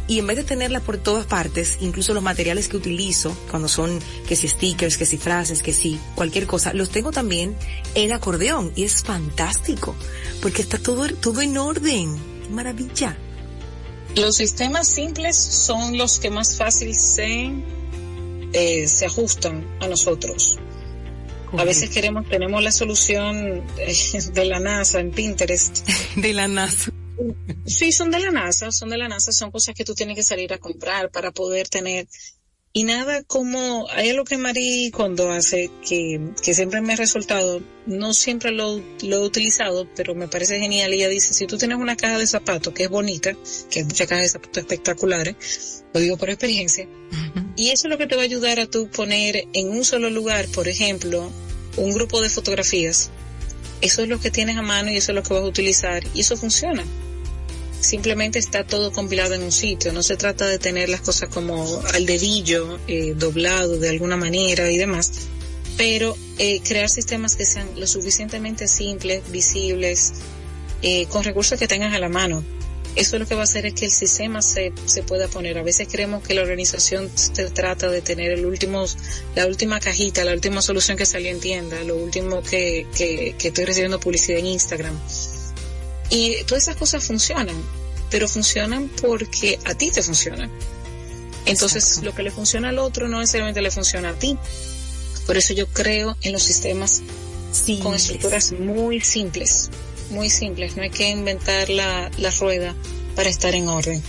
[0.07, 3.99] y en vez de tenerla por todas partes, incluso los materiales que utilizo, cuando son
[4.29, 7.57] que si stickers, que si frases, que si cualquier cosa, los tengo también
[7.95, 9.95] en acordeón y es fantástico,
[10.43, 12.35] porque está todo, todo en orden.
[12.51, 13.17] Maravilla.
[14.17, 17.51] Los sistemas simples son los que más fácil se,
[18.53, 20.59] eh, se ajustan a nosotros.
[21.57, 23.95] A veces queremos, tenemos la solución eh,
[24.33, 25.89] de la NASA en Pinterest.
[26.17, 26.93] de la NASA.
[27.67, 30.23] Sí, son de la NASA, son de la NASA, son cosas que tú tienes que
[30.23, 32.07] salir a comprar para poder tener.
[32.77, 37.63] Y nada como, hay algo que Marí cuando hace que, que siempre me ha resultado,
[37.87, 40.93] no siempre lo, lo he utilizado, pero me parece genial.
[40.93, 43.37] Ella dice, si tú tienes una caja de zapatos que es bonita,
[43.71, 46.89] que hay muchas cajas de zapatos espectaculares, lo digo por experiencia,
[47.55, 50.11] y eso es lo que te va a ayudar a tú poner en un solo
[50.11, 51.31] lugar, por ejemplo,
[51.77, 53.13] un grupo de fotografías.
[53.81, 56.03] Eso es lo que tienes a mano y eso es lo que vas a utilizar
[56.15, 56.85] y eso funciona.
[57.81, 59.93] Simplemente está todo compilado en un sitio.
[59.93, 64.71] No se trata de tener las cosas como al dedillo, eh, doblado de alguna manera
[64.71, 65.13] y demás.
[65.77, 70.15] Pero eh, crear sistemas que sean lo suficientemente simples, visibles,
[70.83, 72.43] eh, con recursos que tengas a la mano
[72.97, 75.59] eso lo que va a hacer es que el sistema se, se pueda poner.
[75.59, 78.85] A veces creemos que la organización se trata de tener el último,
[79.35, 83.49] la última cajita, la última solución que salió en tienda, lo último que, que, que
[83.49, 84.99] estoy recibiendo publicidad en Instagram.
[86.11, 87.57] Y todas esas cosas funcionan,
[88.11, 90.51] pero funcionan porque a ti te funcionan.
[91.47, 94.39] Entonces, lo que le funciona al otro no necesariamente le funciona a ti.
[95.27, 97.03] Por eso yo creo en los sistemas
[97.83, 99.71] con estructuras muy simples
[100.11, 102.75] muy simples, no hay que inventar la, la rueda
[103.17, 104.03] para estar en orden.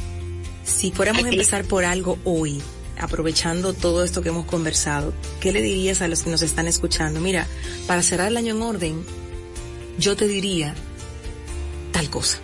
[0.63, 2.62] Si fuéramos a empezar por algo hoy,
[2.97, 7.19] aprovechando todo esto que hemos conversado, ¿qué le dirías a los que nos están escuchando?
[7.19, 7.47] Mira,
[7.88, 9.05] para cerrar el año en orden,
[9.97, 10.75] yo te diría
[11.91, 12.39] tal cosa.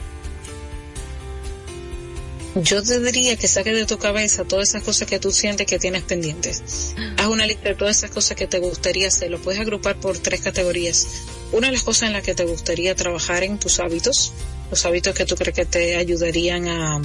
[2.56, 5.80] Yo te diría que saques de tu cabeza todas esas cosas que tú sientes que
[5.80, 6.94] tienes pendientes.
[7.18, 9.32] Haz una lista de todas esas cosas que te gustaría hacer.
[9.32, 11.08] Lo puedes agrupar por tres categorías.
[11.54, 14.34] Una de las cosas en las que te gustaría trabajar en tus hábitos,
[14.70, 17.02] los hábitos que tú crees que te ayudarían a,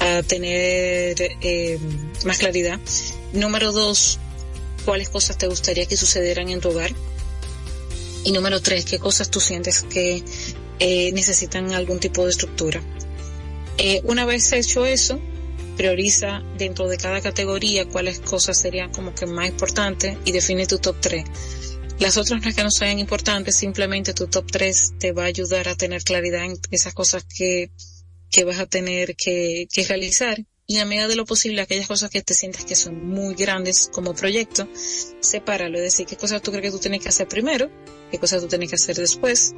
[0.00, 1.78] a tener eh,
[2.24, 2.80] más claridad.
[3.32, 4.18] Número dos,
[4.84, 6.92] cuáles cosas te gustaría que sucedieran en tu hogar.
[8.24, 10.24] Y número tres, qué cosas tú sientes que
[10.80, 12.82] eh, necesitan algún tipo de estructura.
[13.82, 15.18] Eh, una vez hecho eso,
[15.78, 20.78] prioriza dentro de cada categoría cuáles cosas serían como que más importantes y define tu
[20.78, 21.24] top 3.
[21.98, 25.66] Las otras no que no sean importantes, simplemente tu top 3 te va a ayudar
[25.66, 27.70] a tener claridad en esas cosas que,
[28.30, 32.10] que vas a tener que, que realizar y a medida de lo posible aquellas cosas
[32.10, 34.68] que te sientas que son muy grandes como proyecto,
[35.18, 37.68] sepáralo, es decir, qué cosas tú crees que tú tienes que hacer primero,
[38.08, 39.52] qué cosas tú tienes que hacer después,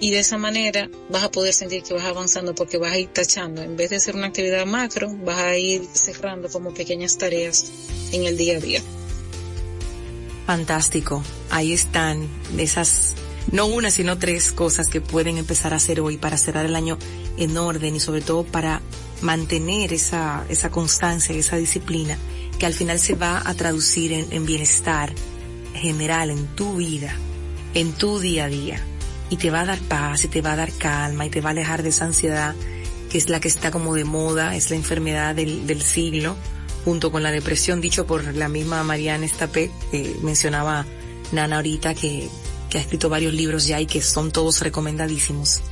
[0.00, 3.08] y de esa manera vas a poder sentir que vas avanzando porque vas a ir
[3.08, 7.70] tachando, en vez de hacer una actividad macro, vas a ir cerrando como pequeñas tareas
[8.12, 8.82] en el día a día.
[10.46, 13.12] Fantástico, ahí están esas
[13.52, 16.96] no una, sino tres cosas que pueden empezar a hacer hoy para cerrar el año
[17.36, 18.80] en orden y sobre todo para
[19.20, 22.18] mantener esa, esa constancia, esa disciplina,
[22.58, 25.12] que al final se va a traducir en, en bienestar
[25.74, 27.14] general en tu vida,
[27.74, 28.80] en tu día a día.
[29.30, 31.50] Y te va a dar paz y te va a dar calma y te va
[31.50, 32.54] a alejar de esa ansiedad
[33.14, 36.34] que es la que está como de moda, es la enfermedad del, del siglo,
[36.84, 40.84] junto con la depresión, dicho por la misma Mariana Estapé, que mencionaba
[41.30, 42.28] Nana ahorita, que,
[42.68, 45.62] que ha escrito varios libros ya y que son todos recomendadísimos.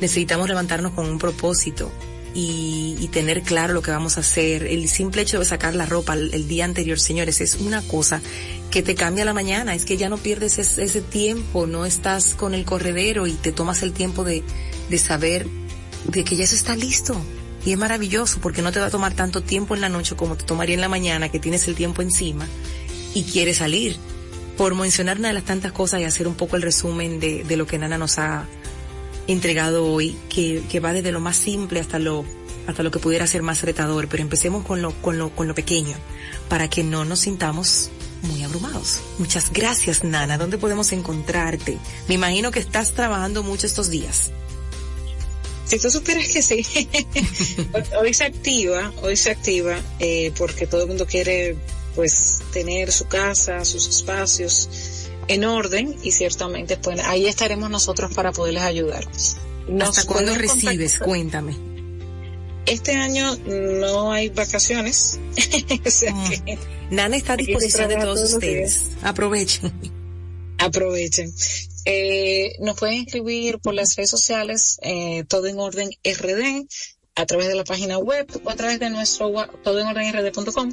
[0.00, 1.90] Necesitamos levantarnos con un propósito,
[2.34, 4.64] y, y, tener claro lo que vamos a hacer.
[4.64, 8.20] El simple hecho de sacar la ropa el, día anterior, señores, es una cosa
[8.70, 9.74] que te cambia la mañana.
[9.74, 13.82] Es que ya no pierdes ese tiempo, no estás con el corredero y te tomas
[13.82, 14.42] el tiempo de,
[14.88, 15.46] de saber
[16.04, 17.20] de que ya eso está listo.
[17.64, 20.36] Y es maravilloso porque no te va a tomar tanto tiempo en la noche como
[20.36, 22.46] te tomaría en la mañana que tienes el tiempo encima
[23.12, 23.96] y quieres salir.
[24.56, 27.56] Por mencionar una de las tantas cosas y hacer un poco el resumen de, de
[27.56, 28.46] lo que Nana nos ha
[29.32, 32.24] entregado hoy, que, que va desde lo más simple hasta lo
[32.66, 35.54] hasta lo que pudiera ser más retador, pero empecemos con lo, con lo, con lo
[35.54, 35.96] pequeño,
[36.48, 37.90] para que no nos sintamos
[38.22, 39.00] muy abrumados.
[39.18, 40.38] Muchas gracias, Nana.
[40.38, 41.78] ¿Dónde podemos encontrarte?
[42.08, 44.30] Me imagino que estás trabajando mucho estos días.
[45.64, 46.66] Si tú supieras que sí,
[48.00, 51.56] hoy se activa, hoy se activa, eh, porque todo el mundo quiere,
[51.94, 54.68] pues, tener su casa, sus espacios,
[55.30, 59.06] en orden y ciertamente pues ahí estaremos nosotros para poderles ayudar.
[59.68, 60.98] Nos ¿Hasta cuándo recibes?
[60.98, 61.56] Cuéntame.
[62.66, 65.20] Este año no hay vacaciones.
[65.86, 66.30] o sea mm.
[66.30, 66.58] que
[66.90, 68.90] Nana está a disposición de todos ustedes.
[69.02, 69.72] Aprovechen.
[70.58, 71.32] Aprovechen.
[71.84, 76.66] Eh, nos pueden escribir por las redes sociales, eh, todo en orden RD.
[77.14, 80.72] a través de la página web o a través de nuestro todoenordenrd.com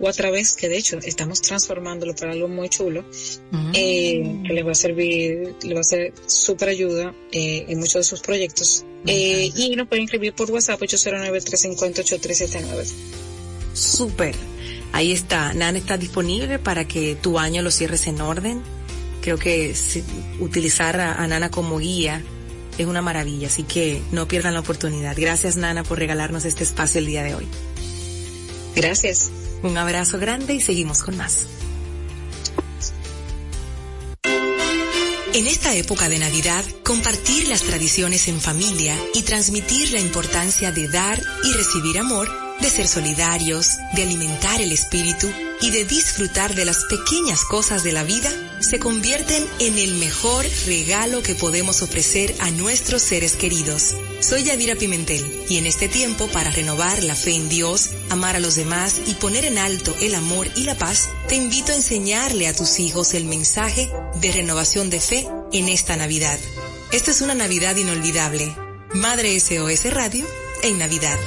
[0.00, 3.04] o a través, que de hecho estamos transformándolo para algo muy chulo,
[3.50, 3.70] Mm.
[3.74, 7.94] eh, que les va a servir, le va a ser súper ayuda eh, en muchos
[7.94, 8.84] de sus proyectos.
[9.06, 12.86] Eh, y nos pueden escribir por WhatsApp 809-350-8379.
[13.74, 14.34] Súper.
[14.92, 15.52] Ahí está.
[15.54, 18.62] Nana está disponible para que tu año lo cierres en orden.
[19.22, 20.04] Creo que si-
[20.40, 22.22] utilizar a, a Nana como guía
[22.78, 25.14] es una maravilla, así que no pierdan la oportunidad.
[25.16, 27.46] Gracias Nana por regalarnos este espacio el día de hoy.
[28.74, 29.30] Gracias.
[29.66, 31.48] Un abrazo grande y seguimos con más.
[35.34, 40.88] En esta época de Navidad, compartir las tradiciones en familia y transmitir la importancia de
[40.88, 45.30] dar y recibir amor, de ser solidarios, de alimentar el espíritu
[45.60, 48.30] y de disfrutar de las pequeñas cosas de la vida,
[48.60, 53.94] se convierten en el mejor regalo que podemos ofrecer a nuestros seres queridos.
[54.20, 58.40] Soy Yadira Pimentel y en este tiempo para renovar la fe en Dios, amar a
[58.40, 62.48] los demás y poner en alto el amor y la paz, te invito a enseñarle
[62.48, 63.90] a tus hijos el mensaje
[64.20, 66.38] de renovación de fe en esta Navidad.
[66.92, 68.54] Esta es una Navidad inolvidable.
[68.94, 70.26] Madre SOS Radio
[70.62, 71.18] en Navidad.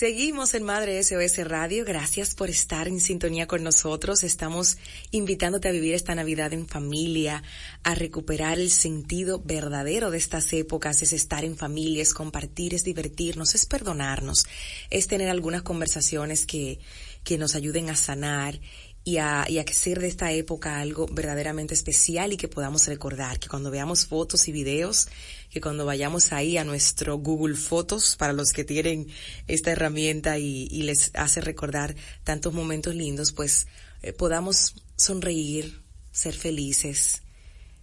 [0.00, 1.84] Seguimos en Madre SOS Radio.
[1.84, 4.22] Gracias por estar en sintonía con nosotros.
[4.22, 4.78] Estamos
[5.10, 7.42] invitándote a vivir esta Navidad en familia,
[7.82, 11.02] a recuperar el sentido verdadero de estas épocas.
[11.02, 14.46] Es estar en familia, es compartir, es divertirnos, es perdonarnos,
[14.88, 16.78] es tener algunas conversaciones que,
[17.22, 18.58] que nos ayuden a sanar
[19.04, 23.38] y a, y a hacer de esta época algo verdaderamente especial y que podamos recordar,
[23.38, 25.08] que cuando veamos fotos y videos,
[25.50, 29.08] que cuando vayamos ahí a nuestro Google Fotos, para los que tienen
[29.48, 31.94] esta herramienta y, les hace recordar
[32.24, 33.66] tantos momentos lindos, pues
[34.02, 35.82] eh, podamos sonreír,
[36.12, 37.22] ser felices,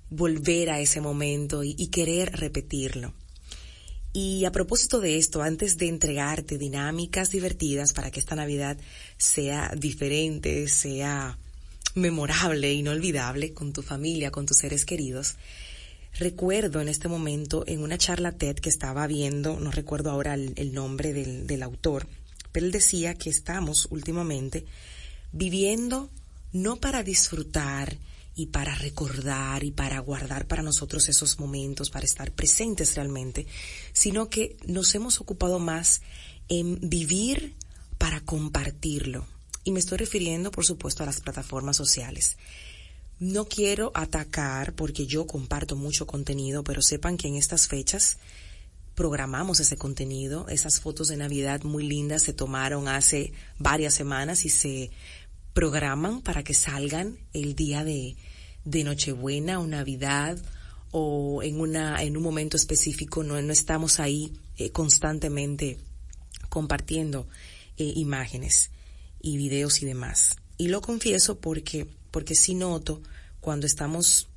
[0.09, 3.13] volver a ese momento y, y querer repetirlo.
[4.13, 8.78] Y a propósito de esto, antes de entregarte dinámicas divertidas para que esta Navidad
[9.18, 11.38] sea diferente, sea
[11.93, 15.36] memorable, inolvidable con tu familia, con tus seres queridos,
[16.20, 20.53] recuerdo en este momento en una charla TED que estaba viendo, no recuerdo ahora el,
[20.55, 22.07] el nombre del, del autor,
[22.51, 24.65] pero él decía que estamos últimamente
[25.32, 26.09] viviendo
[26.53, 27.97] no para disfrutar
[28.36, 33.47] y para recordar y para guardar para nosotros esos momentos, para estar presentes realmente,
[33.93, 36.01] sino que nos hemos ocupado más
[36.47, 37.55] en vivir
[37.97, 39.26] para compartirlo.
[39.63, 42.38] Y me estoy refiriendo, por supuesto, a las plataformas sociales.
[43.20, 48.18] No quiero atacar porque yo comparto mucho contenido, pero sepan que en estas fechas
[48.93, 50.47] programamos ese contenido.
[50.49, 54.91] Esas fotos de Navidad muy lindas se tomaron hace varias semanas y se
[55.53, 58.15] programan para que salgan el día de,
[58.65, 60.38] de Nochebuena o Navidad
[60.91, 65.80] o en una en un momento específico no, no estamos ahí eh, constantemente
[66.49, 67.28] compartiendo
[67.78, 68.72] eh, imágenes
[69.20, 71.88] y videos y demás y lo confieso porque
[72.18, 73.03] porque sí noto
[73.41, 74.28] cuando estamos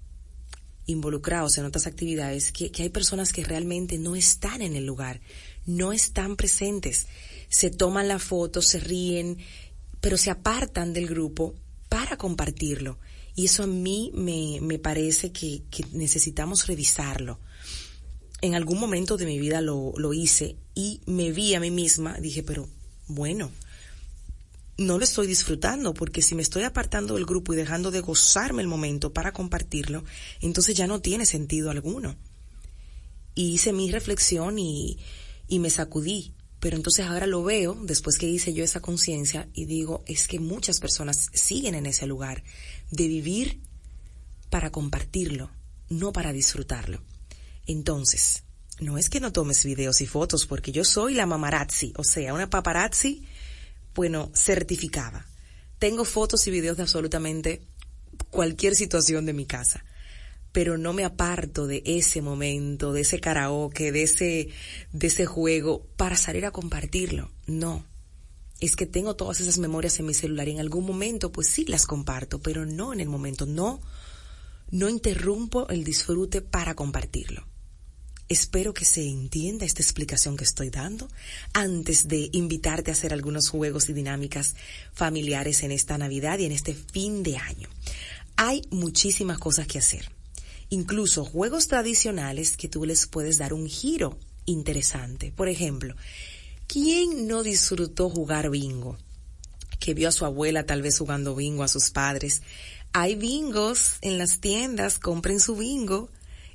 [0.84, 5.22] involucrados en otras actividades que, hay personas que realmente no están en el lugar
[5.64, 7.06] no están presentes
[7.48, 9.38] se toman la foto se ríen
[10.02, 11.54] pero se apartan del grupo
[11.88, 12.98] para compartirlo.
[13.34, 17.38] Y eso a mí me, me parece que, que, necesitamos revisarlo.
[18.42, 22.18] En algún momento de mi vida lo, lo hice y me vi a mí misma,
[22.18, 22.68] dije, pero
[23.08, 23.50] bueno,
[24.80, 28.62] no lo estoy disfrutando porque si me estoy apartando del grupo y dejando de gozarme
[28.62, 30.04] el momento para compartirlo,
[30.40, 32.16] entonces ya no tiene sentido alguno.
[33.34, 34.98] Y hice mi reflexión y,
[35.48, 39.64] y me sacudí pero entonces ahora lo veo, después que hice yo esa conciencia, y
[39.64, 42.44] digo, es que muchas personas siguen en ese lugar
[42.90, 43.60] de vivir
[44.50, 45.50] para compartirlo,
[45.88, 47.02] no para disfrutarlo.
[47.66, 48.44] Entonces,
[48.78, 52.34] no es que no tomes videos y fotos, porque yo soy la mamarazzi, o sea,
[52.34, 53.24] una paparazzi,
[53.94, 55.26] bueno, certificada.
[55.78, 57.62] Tengo fotos y videos de absolutamente
[58.30, 59.84] cualquier situación de mi casa
[60.52, 64.48] pero no me aparto de ese momento, de ese karaoke, de ese,
[64.92, 67.30] de ese juego para salir a compartirlo.
[67.46, 67.84] No.
[68.60, 71.64] Es que tengo todas esas memorias en mi celular y en algún momento pues sí
[71.66, 73.46] las comparto, pero no en el momento.
[73.46, 73.80] No,
[74.70, 77.46] no interrumpo el disfrute para compartirlo.
[78.30, 81.08] Espero que se entienda esta explicación que estoy dando
[81.52, 84.54] antes de invitarte a hacer algunos juegos y dinámicas
[84.92, 87.68] familiares en esta Navidad y en este fin de año.
[88.36, 90.08] Hay muchísimas cosas que hacer
[90.68, 94.16] incluso juegos tradicionales que tú les puedes dar un giro
[94.46, 95.32] interesante.
[95.32, 95.96] Por ejemplo,
[96.68, 98.96] ¿quién no disfrutó jugar bingo?
[99.80, 102.42] Que vio a su abuela tal vez jugando bingo, a sus padres.
[102.92, 106.10] Hay bingos en las tiendas, compren su bingo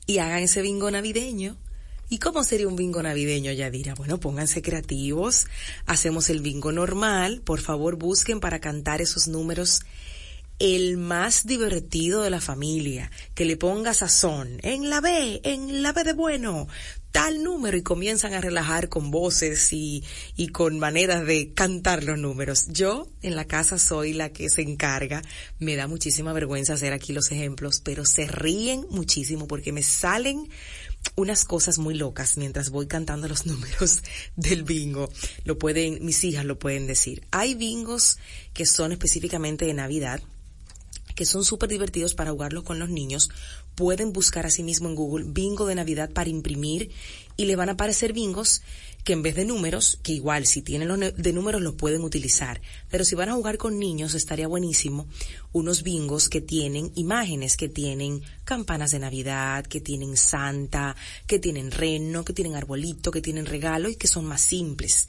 [0.06, 1.58] y hagan ese bingo navideño.
[2.10, 3.96] ¿Y cómo sería un bingo navideño, Yadira?
[3.96, 5.48] Bueno, pónganse creativos,
[5.86, 9.82] hacemos el bingo normal, por favor busquen para cantar esos números
[10.60, 15.92] el más divertido de la familia, que le ponga sazón, en la B, en la
[15.92, 16.68] B de bueno,
[17.12, 20.04] tal número y comienzan a relajar con voces y,
[20.36, 22.68] y con maneras de cantar los números.
[22.70, 25.22] Yo en la casa soy la que se encarga,
[25.60, 30.50] me da muchísima vergüenza hacer aquí los ejemplos, pero se ríen muchísimo porque me salen
[31.16, 34.02] unas cosas muy locas mientras voy cantando los números
[34.36, 35.10] del bingo.
[35.44, 37.26] Lo pueden, mis hijas lo pueden decir.
[37.32, 38.18] Hay bingos
[38.54, 40.22] que son específicamente de Navidad,
[41.16, 43.30] que son súper divertidos para jugarlos con los niños.
[43.76, 46.92] Pueden buscar asimismo en Google bingo de Navidad para imprimir
[47.38, 48.62] y le van a aparecer bingos
[49.06, 52.60] que en vez de números, que igual si tienen los de números los pueden utilizar,
[52.90, 55.08] pero si van a jugar con niños estaría buenísimo
[55.54, 60.96] unos bingos que tienen imágenes, que tienen campanas de Navidad, que tienen Santa,
[61.28, 65.08] que tienen reno, que tienen arbolito, que tienen regalo y que son más simples.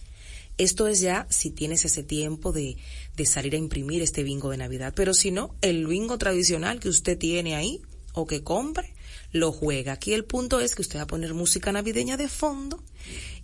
[0.59, 2.77] Esto es ya si tienes ese tiempo de,
[3.17, 4.93] de salir a imprimir este bingo de Navidad.
[4.95, 7.81] Pero si no, el bingo tradicional que usted tiene ahí
[8.13, 8.95] o que compre,
[9.33, 9.93] lo juega.
[9.93, 12.83] Aquí el punto es que usted va a poner música navideña de fondo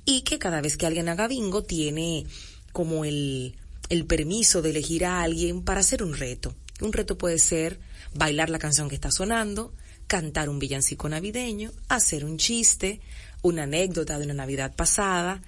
[0.05, 2.27] y que cada vez que alguien haga bingo tiene
[2.73, 3.57] como el,
[3.89, 6.55] el permiso de elegir a alguien para hacer un reto.
[6.81, 7.79] Un reto puede ser
[8.15, 9.73] bailar la canción que está sonando,
[10.07, 13.01] cantar un villancico navideño, hacer un chiste,
[13.43, 15.43] una anécdota de una Navidad pasada,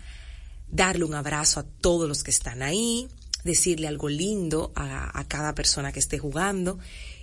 [0.69, 3.09] darle un abrazo a todos los que están ahí,
[3.45, 6.79] decirle algo lindo a, a, cada persona que esté jugando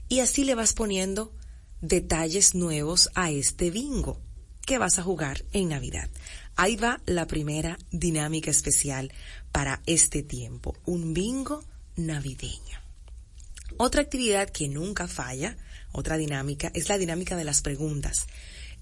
[0.07, 1.33] y así le vas poniendo
[1.81, 4.19] detalles nuevos a este bingo
[4.65, 6.09] que vas a jugar en Navidad.
[6.55, 9.11] Ahí va la primera dinámica especial
[9.51, 11.63] para este tiempo, un bingo
[11.95, 12.79] navideño.
[13.77, 15.57] Otra actividad que nunca falla,
[15.91, 18.27] otra dinámica, es la dinámica de las preguntas.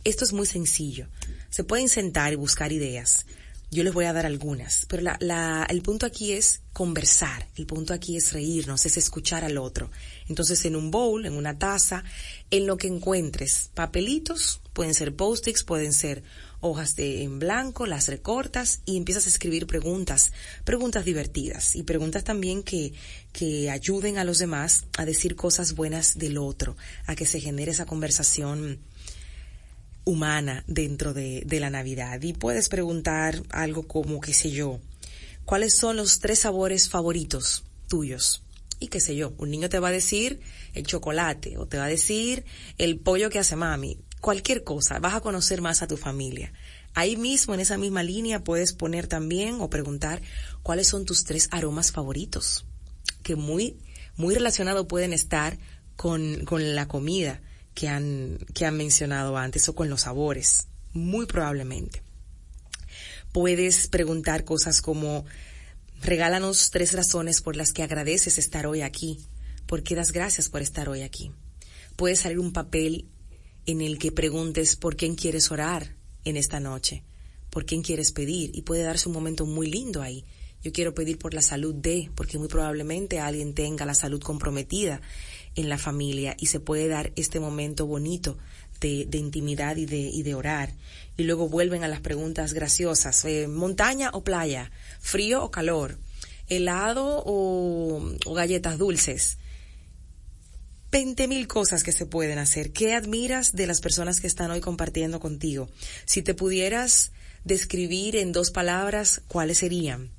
[0.03, 1.07] Esto es muy sencillo.
[1.49, 3.25] Se pueden sentar y buscar ideas.
[3.71, 7.93] Yo les voy a dar algunas, pero la, el punto aquí es conversar, el punto
[7.93, 9.91] aquí es reírnos, es escuchar al otro.
[10.27, 12.03] Entonces en un bowl, en una taza,
[12.49, 16.23] en lo que encuentres, papelitos, pueden ser post-its, pueden ser
[16.61, 20.33] hojas de en blanco, las recortas y empiezas a escribir preguntas,
[20.63, 22.93] preguntas divertidas y preguntas también que,
[23.31, 27.71] que ayuden a los demás a decir cosas buenas del otro, a que se genere
[27.71, 28.79] esa conversación
[30.03, 32.21] humana dentro de, de la Navidad.
[32.21, 34.79] Y puedes preguntar algo como, qué sé yo,
[35.45, 38.43] ¿cuáles son los tres sabores favoritos tuyos?
[38.81, 40.39] Y qué sé yo, un niño te va a decir
[40.73, 42.45] el chocolate o te va a decir
[42.77, 46.53] el pollo que hace mami, cualquier cosa, vas a conocer más a tu familia.
[46.93, 50.21] Ahí mismo, en esa misma línea, puedes poner también o preguntar
[50.63, 52.65] cuáles son tus tres aromas favoritos,
[53.23, 53.77] que muy,
[54.15, 55.57] muy relacionado pueden estar
[55.95, 57.41] con, con la comida
[57.73, 62.01] que han, que han mencionado antes o con los sabores, muy probablemente.
[63.31, 65.25] Puedes preguntar cosas como,
[66.01, 69.19] regálanos tres razones por las que agradeces estar hoy aquí,
[69.67, 71.31] por qué das gracias por estar hoy aquí.
[71.95, 73.05] Puede salir un papel
[73.69, 75.95] en el que preguntes por quién quieres orar
[76.25, 77.03] en esta noche,
[77.51, 80.25] por quién quieres pedir y puede darse un momento muy lindo ahí.
[80.63, 85.01] Yo quiero pedir por la salud de, porque muy probablemente alguien tenga la salud comprometida
[85.53, 88.39] en la familia y se puede dar este momento bonito
[88.81, 90.73] de, intimidad y de, y de orar.
[91.15, 93.23] Y luego vuelven a las preguntas graciosas.
[93.25, 94.71] Eh, ¿Montaña o playa?
[94.99, 95.99] ¿Frío o calor?
[96.47, 99.37] ¿Helado o galletas dulces?
[100.91, 102.73] Veinte mil cosas que se pueden hacer.
[102.73, 105.69] ¿Qué admiras de las personas que están hoy compartiendo contigo?
[106.05, 107.11] Si te pudieras
[107.43, 110.11] describir en dos palabras, ¿cuáles serían?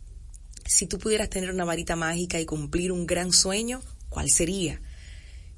[0.64, 4.80] Si tú pudieras tener una varita mágica y cumplir un gran sueño, ¿cuál sería?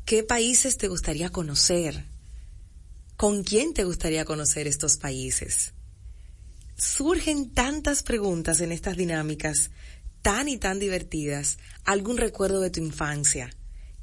[0.07, 2.07] ¿Qué países te gustaría conocer?
[3.19, 5.75] ¿Con quién te gustaría conocer estos países?
[6.79, 9.71] Surgen tantas preguntas en estas dinámicas,
[10.23, 11.59] tan y tan divertidas.
[11.85, 13.55] ¿Algún recuerdo de tu infancia?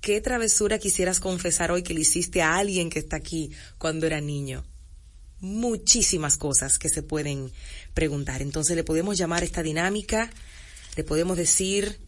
[0.02, 4.22] ¿Qué travesura quisieras confesar hoy que le hiciste a alguien que está aquí cuando era
[4.22, 4.64] niño?
[5.42, 7.52] Muchísimas cosas que se pueden
[7.94, 8.42] preguntar.
[8.42, 10.30] Entonces le podemos llamar esta dinámica,
[10.96, 12.00] le podemos decir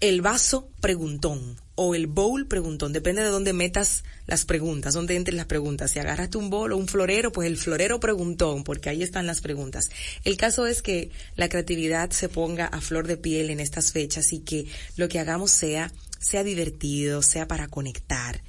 [0.00, 5.36] el vaso preguntón o el bowl preguntón, depende de dónde metas las preguntas, dónde entren
[5.36, 5.92] las preguntas.
[5.92, 9.40] Si agarraste un bowl o un florero, pues el florero preguntón, porque ahí están las
[9.40, 9.90] preguntas.
[10.24, 14.32] El caso es que la creatividad se ponga a flor de piel en estas fechas
[14.32, 14.66] y que
[14.96, 15.90] lo que hagamos sea,
[16.24, 18.42] sea divertido, sea para conectar.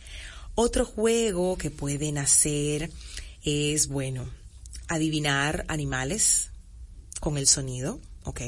[0.56, 2.90] Otro juego que pueden hacer
[3.44, 4.30] es, bueno,
[4.88, 6.52] adivinar animales
[7.20, 8.42] con el sonido, ¿ok?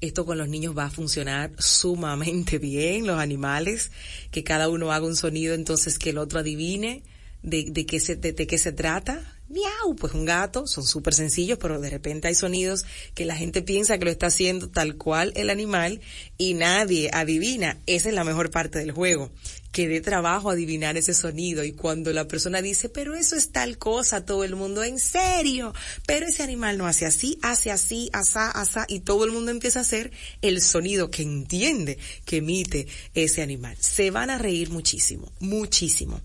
[0.00, 3.90] Esto con los niños va a funcionar sumamente bien, los animales,
[4.30, 7.02] que cada uno haga un sonido entonces que el otro adivine.
[7.42, 9.33] de, de qué se, de, de qué se trata.
[9.46, 13.60] Miau, pues un gato, son súper sencillos, pero de repente hay sonidos que la gente
[13.60, 16.00] piensa que lo está haciendo tal cual el animal
[16.38, 17.78] y nadie adivina.
[17.86, 19.30] Esa es la mejor parte del juego,
[19.70, 23.76] que dé trabajo adivinar ese sonido y cuando la persona dice, pero eso es tal
[23.76, 25.74] cosa, todo el mundo, en serio,
[26.06, 29.80] pero ese animal no hace así, hace así, asá, asá, y todo el mundo empieza
[29.80, 33.76] a hacer el sonido que entiende que emite ese animal.
[33.78, 36.22] Se van a reír muchísimo, muchísimo.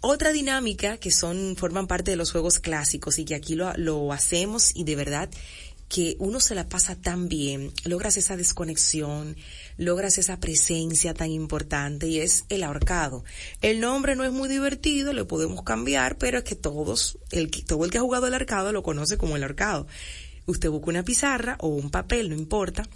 [0.00, 4.12] Otra dinámica que son, forman parte de los juegos clásicos y que aquí lo, lo
[4.12, 5.30] hacemos y de verdad
[5.88, 9.36] que uno se la pasa tan bien, logras esa desconexión,
[9.76, 13.24] logras esa presencia tan importante y es el ahorcado.
[13.62, 17.84] El nombre no es muy divertido, lo podemos cambiar, pero es que todos, el, todo
[17.84, 19.86] el que ha jugado el ahorcado lo conoce como el ahorcado.
[20.46, 22.88] Usted busca una pizarra o un papel, no importa,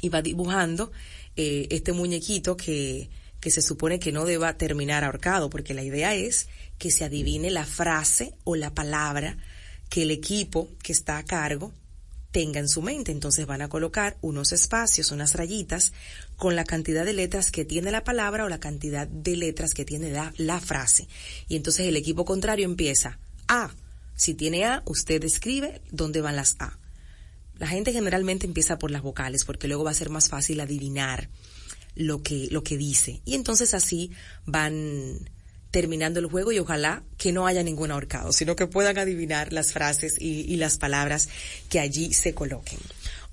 [0.00, 0.90] y va dibujando
[1.36, 3.08] eh, este muñequito que,
[3.46, 7.48] que se supone que no deba terminar ahorcado, porque la idea es que se adivine
[7.48, 9.38] la frase o la palabra
[9.88, 11.72] que el equipo que está a cargo
[12.32, 13.12] tenga en su mente.
[13.12, 15.92] Entonces van a colocar unos espacios, unas rayitas,
[16.34, 19.84] con la cantidad de letras que tiene la palabra o la cantidad de letras que
[19.84, 21.06] tiene la, la frase.
[21.46, 23.70] Y entonces el equipo contrario empieza A.
[24.16, 26.80] Si tiene A, usted escribe dónde van las A.
[27.60, 31.28] La gente generalmente empieza por las vocales porque luego va a ser más fácil adivinar
[31.96, 33.20] lo que, lo que dice.
[33.24, 34.12] Y entonces así
[34.44, 35.28] van
[35.70, 39.72] terminando el juego y ojalá que no haya ningún ahorcado, sino que puedan adivinar las
[39.72, 41.28] frases y, y las palabras
[41.68, 42.78] que allí se coloquen.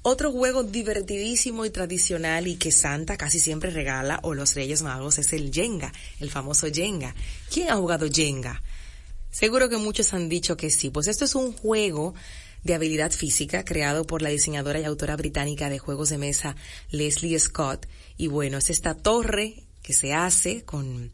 [0.01, 5.17] Otro juego divertidísimo y tradicional y que Santa casi siempre regala o los Reyes Magos
[5.17, 7.15] es el Jenga, el famoso Jenga.
[7.49, 8.61] ¿Quién ha jugado Jenga?
[9.31, 10.89] Seguro que muchos han dicho que sí.
[10.89, 12.13] Pues esto es un juego
[12.63, 16.55] de habilidad física creado por la diseñadora y autora británica de juegos de mesa
[16.89, 17.87] Leslie Scott.
[18.17, 21.11] Y bueno, es esta torre que se hace con,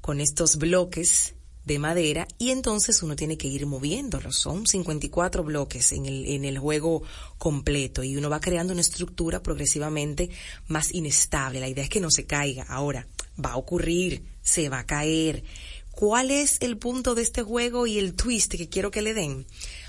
[0.00, 4.36] con estos bloques de madera y entonces uno tiene que ir moviéndolos.
[4.36, 7.02] Son 54 bloques en el, en el juego
[7.38, 10.30] completo y uno va creando una estructura progresivamente
[10.66, 11.60] más inestable.
[11.60, 12.64] La idea es que no se caiga.
[12.64, 13.06] Ahora,
[13.42, 15.44] va a ocurrir, se va a caer.
[15.92, 19.46] ¿Cuál es el punto de este juego y el twist que quiero que le den?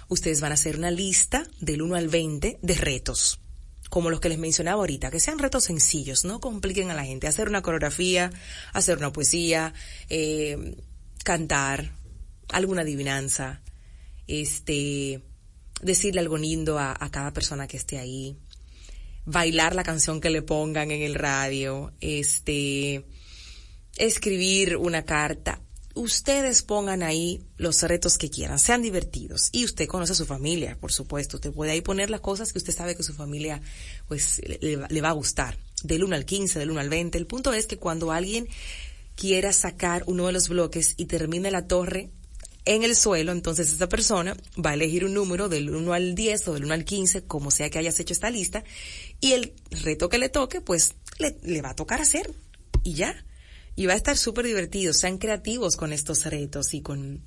[0.10, 3.40] Ustedes van a hacer una lista del 1 al 20 de retos
[3.94, 7.28] como los que les mencionaba ahorita, que sean retos sencillos, no compliquen a la gente.
[7.28, 8.32] Hacer una coreografía,
[8.74, 9.72] hacer una poesía,
[10.10, 10.78] eh,
[11.24, 11.92] cantar,
[12.50, 13.62] alguna adivinanza,
[14.26, 15.22] este,
[15.84, 18.36] decirle algo lindo a, a, cada persona que esté ahí,
[19.26, 23.06] bailar la canción que le pongan en el radio, este,
[23.96, 25.62] escribir una carta.
[25.96, 29.50] Ustedes pongan ahí los retos que quieran, sean divertidos.
[29.52, 31.38] Y usted conoce a su familia, por supuesto.
[31.38, 33.62] Usted puede ahí poner las cosas que usted sabe que su familia,
[34.08, 35.58] pues, le, le va a gustar.
[35.84, 37.18] Del 1 al 15, del 1 al 20.
[37.18, 38.48] El punto es que cuando alguien
[39.16, 42.10] quiera sacar uno de los bloques y termine la torre
[42.66, 46.48] en el suelo, entonces esa persona va a elegir un número del 1 al 10
[46.48, 48.64] o del 1 al 15, como sea que hayas hecho esta lista,
[49.20, 52.34] y el reto que le toque, pues le, le va a tocar hacer.
[52.84, 53.26] Y ya.
[53.76, 54.94] Y va a estar súper divertido.
[54.94, 57.24] Sean creativos con estos retos y con,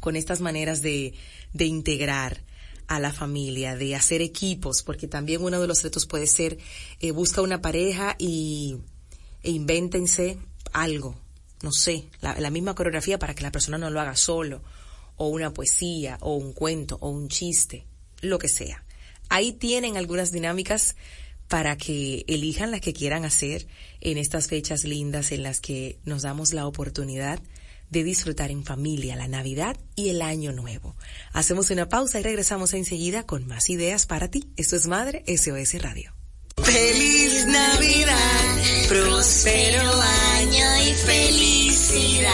[0.00, 1.14] con estas maneras de,
[1.52, 2.42] de integrar
[2.90, 6.58] a la familia, de hacer equipos, porque también uno de los retos puede ser,
[6.98, 8.78] eh, busca una pareja y,
[9.44, 10.38] e invéntense
[10.72, 11.16] algo,
[11.62, 14.64] no sé, la, la, misma coreografía para que la persona no lo haga solo,
[15.16, 17.86] o una poesía, o un cuento, o un chiste,
[18.22, 18.84] lo que sea.
[19.28, 20.96] Ahí tienen algunas dinámicas
[21.50, 23.66] para que elijan las que quieran hacer
[24.00, 27.40] en estas fechas lindas en las que nos damos la oportunidad
[27.90, 30.94] de disfrutar en familia la Navidad y el Año Nuevo.
[31.32, 34.48] Hacemos una pausa y regresamos enseguida con más ideas para ti.
[34.56, 36.14] Esto es Madre SOS Radio.
[36.62, 39.90] Feliz Navidad, próspero
[40.38, 42.30] año y felicidad.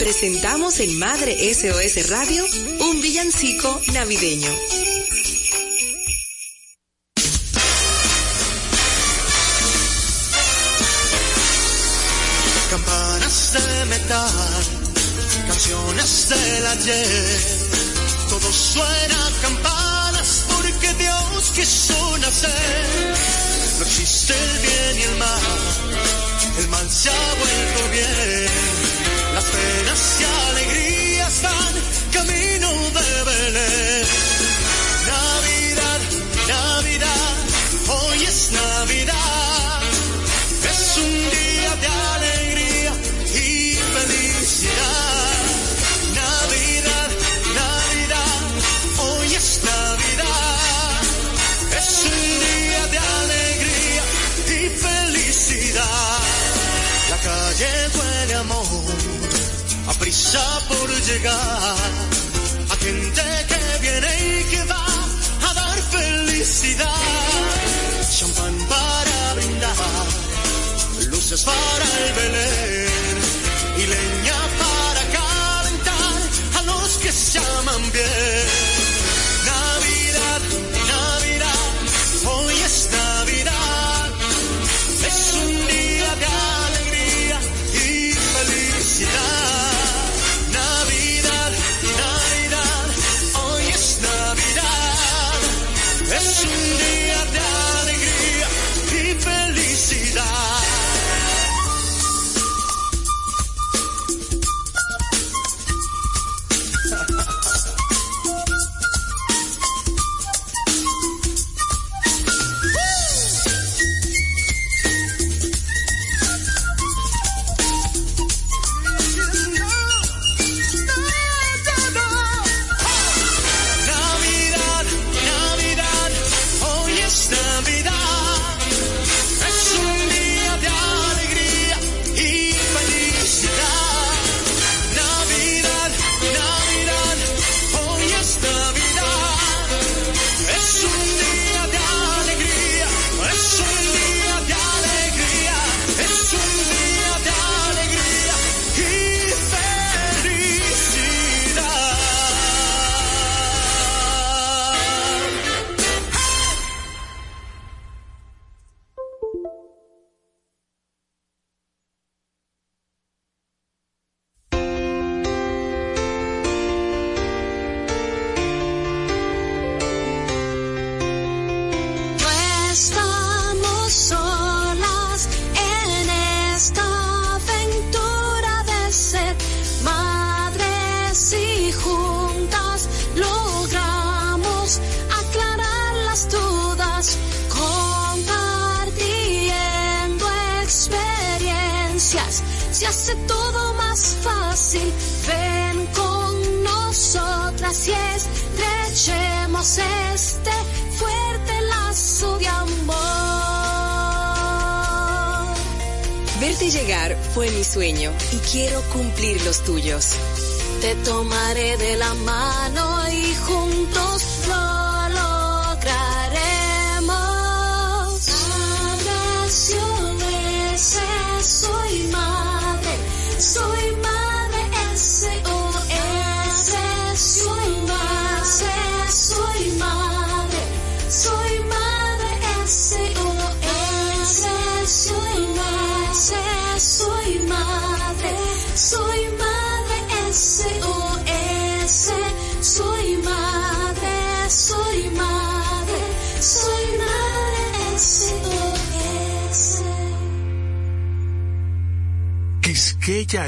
[0.00, 2.44] Presentamos en Madre SOS Radio
[2.80, 4.50] un villancico navideño.
[15.64, 17.40] Canciones del ayer,
[18.28, 23.14] todo suena a campanas porque Dios quiso nacer.
[23.78, 25.40] No existe el bien y el mal,
[26.58, 27.53] el mal se ha vuelto
[60.68, 61.76] por llegar,
[62.70, 64.86] a gente que viene y que va
[65.48, 66.90] a dar felicidad.
[68.18, 69.76] Champán para brindar,
[71.10, 73.18] luces para el Belén
[73.78, 76.22] y leña para calentar
[76.58, 78.53] a los que se aman bien.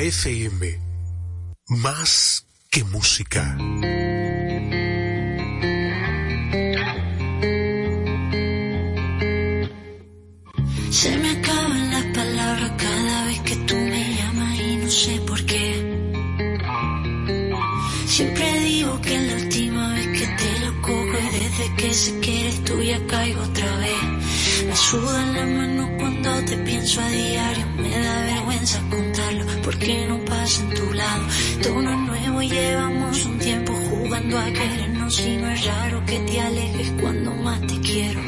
[0.07, 0.78] FM.
[1.66, 3.57] Más que música.
[10.90, 15.44] Se me acaban las palabras cada vez que tú me llamas y no sé por
[15.44, 15.66] qué.
[18.07, 22.20] Siempre digo que es la última vez que te lo cojo y desde que sé
[22.20, 24.15] que eres tuya caigo otra vez.
[24.77, 30.22] Me sudan las manos cuando te pienso a diario, me da vergüenza contarlo porque no
[30.27, 31.22] pasa en tu lado.
[31.62, 36.41] Todo es nuevo llevamos un tiempo jugando a querernos y no es raro que te
[36.43, 38.20] alejes cuando más te quiero.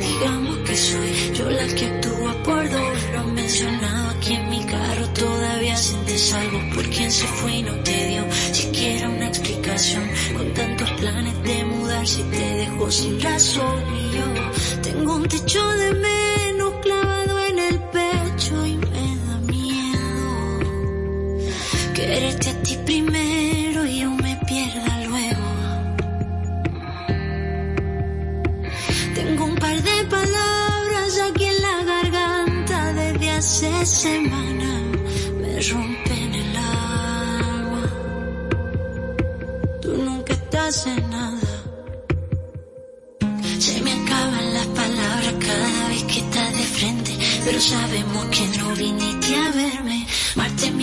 [0.00, 2.98] Digamos que soy yo la que actúa por dos.
[3.12, 5.08] Lo han mencionado aquí en mi carro.
[5.10, 10.10] Todavía sientes algo por quien se fue y no te dio siquiera una explicación.
[10.36, 13.80] Con tantos planes de mudar, si te dejo sin razón.
[13.96, 14.37] Y yo
[14.82, 20.60] tengo un techo de menos clavado en el pecho y me da miedo.
[21.94, 25.48] Quererte a ti primero y yo me pierda luego.
[29.14, 34.82] Tengo un par de palabras aquí en la garganta desde hace semanas.
[35.40, 37.84] Me rompen el alma.
[39.82, 41.07] Tú nunca estás en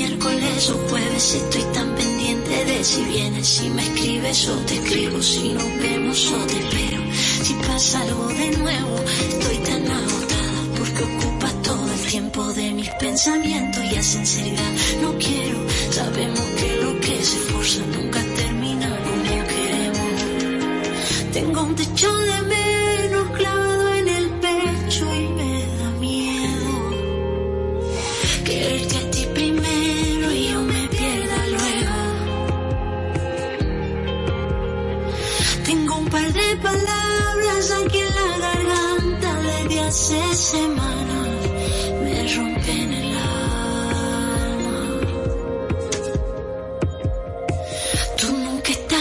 [0.06, 5.22] miércoles o jueves estoy tan pendiente de si vienes, si me escribes o te escribo,
[5.22, 7.01] si nos vemos o te espero.
[7.43, 8.95] Si pasa algo de nuevo,
[9.30, 15.18] estoy tan agotada porque ocupa todo el tiempo de mis pensamientos y a sinceridad no
[15.18, 15.60] quiero.
[15.91, 20.22] Sabemos que lo que se esfuerza nunca termina como queremos.
[21.34, 22.64] Tengo un techo de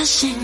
[0.04, 0.43] nunca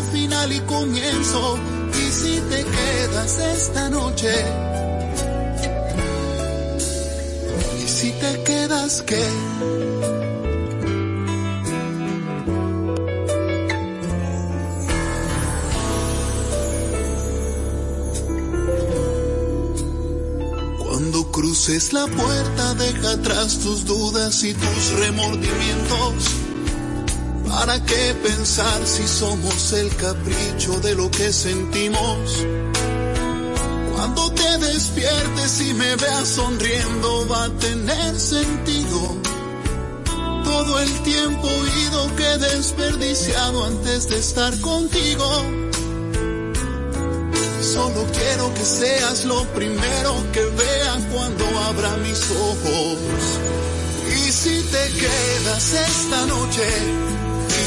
[0.49, 1.59] y comienzo.
[1.93, 4.33] Y si te quedas esta noche,
[7.79, 9.23] y si te quedas qué,
[20.79, 26.40] Cuando cruces la puerta, deja atrás tus dudas y tus remordimientos.
[27.61, 32.43] ¿Para qué pensar si somos el capricho de lo que sentimos?
[33.93, 39.15] Cuando te despiertes y me veas sonriendo, va a tener sentido.
[40.43, 41.47] Todo el tiempo
[41.85, 45.27] ido que he desperdiciado antes de estar contigo.
[47.61, 52.97] Solo quiero que seas lo primero que vea cuando abra mis ojos.
[54.17, 57.20] Y si te quedas esta noche,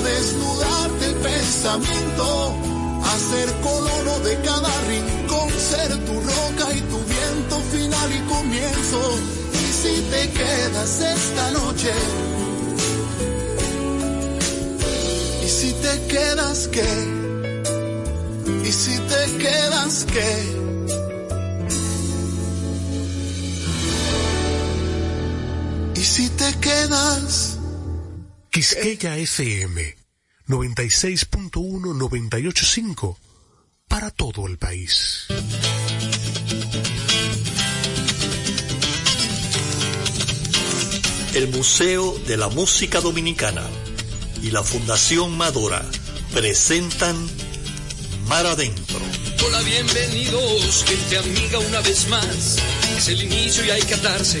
[0.00, 2.54] desnudarte el pensamiento,
[3.04, 9.00] a ser colono de cada rincón, ser tu roca y tu viento final y comienzo.
[9.52, 11.92] Y si te quedas esta noche,
[15.44, 16.92] Y si te quedas qué?
[18.64, 20.32] Y si te quedas qué?
[25.94, 27.43] Y si te quedas
[28.64, 29.94] Quisqueya FM
[30.48, 33.18] 96.1 985
[33.86, 35.26] para todo el país.
[41.34, 43.68] El Museo de la Música Dominicana
[44.42, 45.84] y la Fundación Madora
[46.32, 47.16] presentan
[48.28, 49.00] Mar Adentro.
[49.44, 52.56] Hola, bienvenidos, gente amiga, una vez más.
[52.96, 54.40] Es el inicio y hay que atarse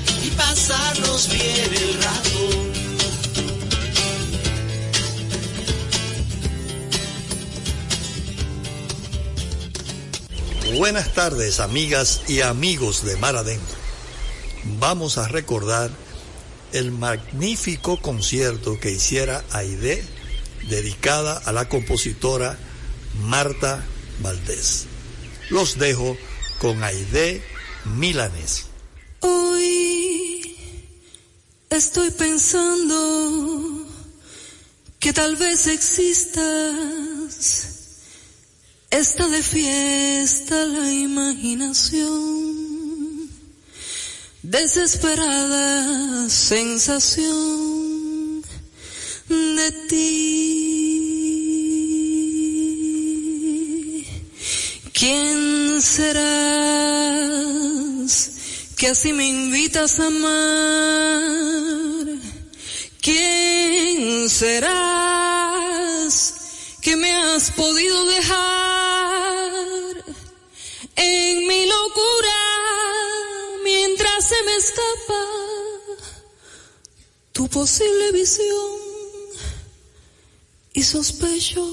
[0.37, 2.71] pasarnos bien el rato.
[10.77, 13.77] Buenas tardes, amigas y amigos de Mar Adentro.
[14.79, 15.91] Vamos a recordar
[16.71, 20.03] el magnífico concierto que hiciera Aide,
[20.69, 22.57] dedicada a la compositora
[23.25, 23.83] Marta
[24.21, 24.85] Valdés.
[25.49, 26.15] Los dejo
[26.59, 27.43] con Aide
[27.85, 28.67] Milanés.
[29.19, 29.80] Hoy
[31.71, 33.87] estoy pensando
[34.99, 36.41] que tal vez existas.
[38.91, 43.29] Está de fiesta la imaginación,
[44.43, 48.43] desesperada sensación
[49.29, 50.11] de ti.
[54.93, 57.50] ¿Quién serás
[58.81, 60.41] que así me invitas a amar?
[62.99, 66.15] ¿Quién serás
[66.81, 68.71] que me has podido dejar?
[70.95, 72.39] en mi locura
[73.63, 75.25] mientras se me escapa
[77.31, 78.71] tu posible visión
[80.73, 81.67] y sospecho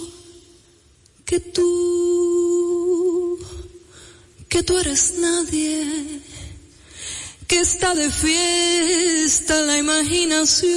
[1.24, 3.38] que tú,
[4.48, 6.17] que tú eres nadie,
[7.48, 10.68] que está de fiesta la imaginación.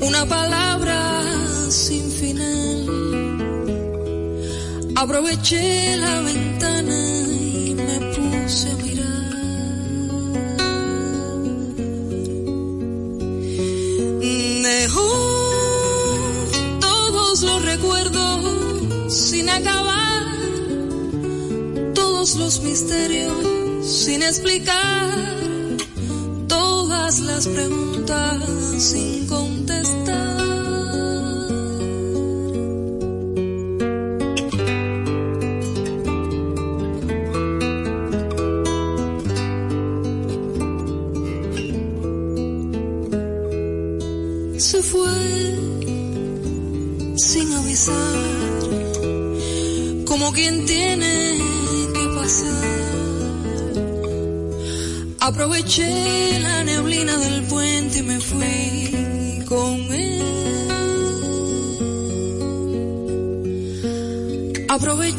[0.00, 1.30] Una palabra
[1.68, 2.86] sin final.
[4.96, 9.12] Aproveché la ventana y me puse a mirar.
[14.62, 15.10] Dejó
[16.80, 20.24] todos los recuerdos sin acabar,
[21.94, 23.32] todos los misterios
[23.82, 25.41] sin explicar,
[27.20, 28.42] las preguntas
[28.78, 30.42] sin contestar.
[44.56, 45.56] Se fue
[47.16, 47.94] sin avisar,
[50.06, 51.38] como quien tiene
[51.92, 52.82] que pasar.
[55.20, 56.31] Aproveché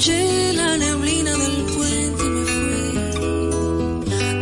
[0.03, 2.91] Aproveché la neblina del puente y me fui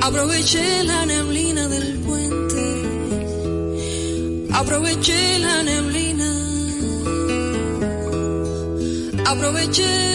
[0.02, 2.64] Aproveché la neblina del puente.
[4.50, 6.30] Aproveché la neblina.
[9.24, 10.11] Aproveché.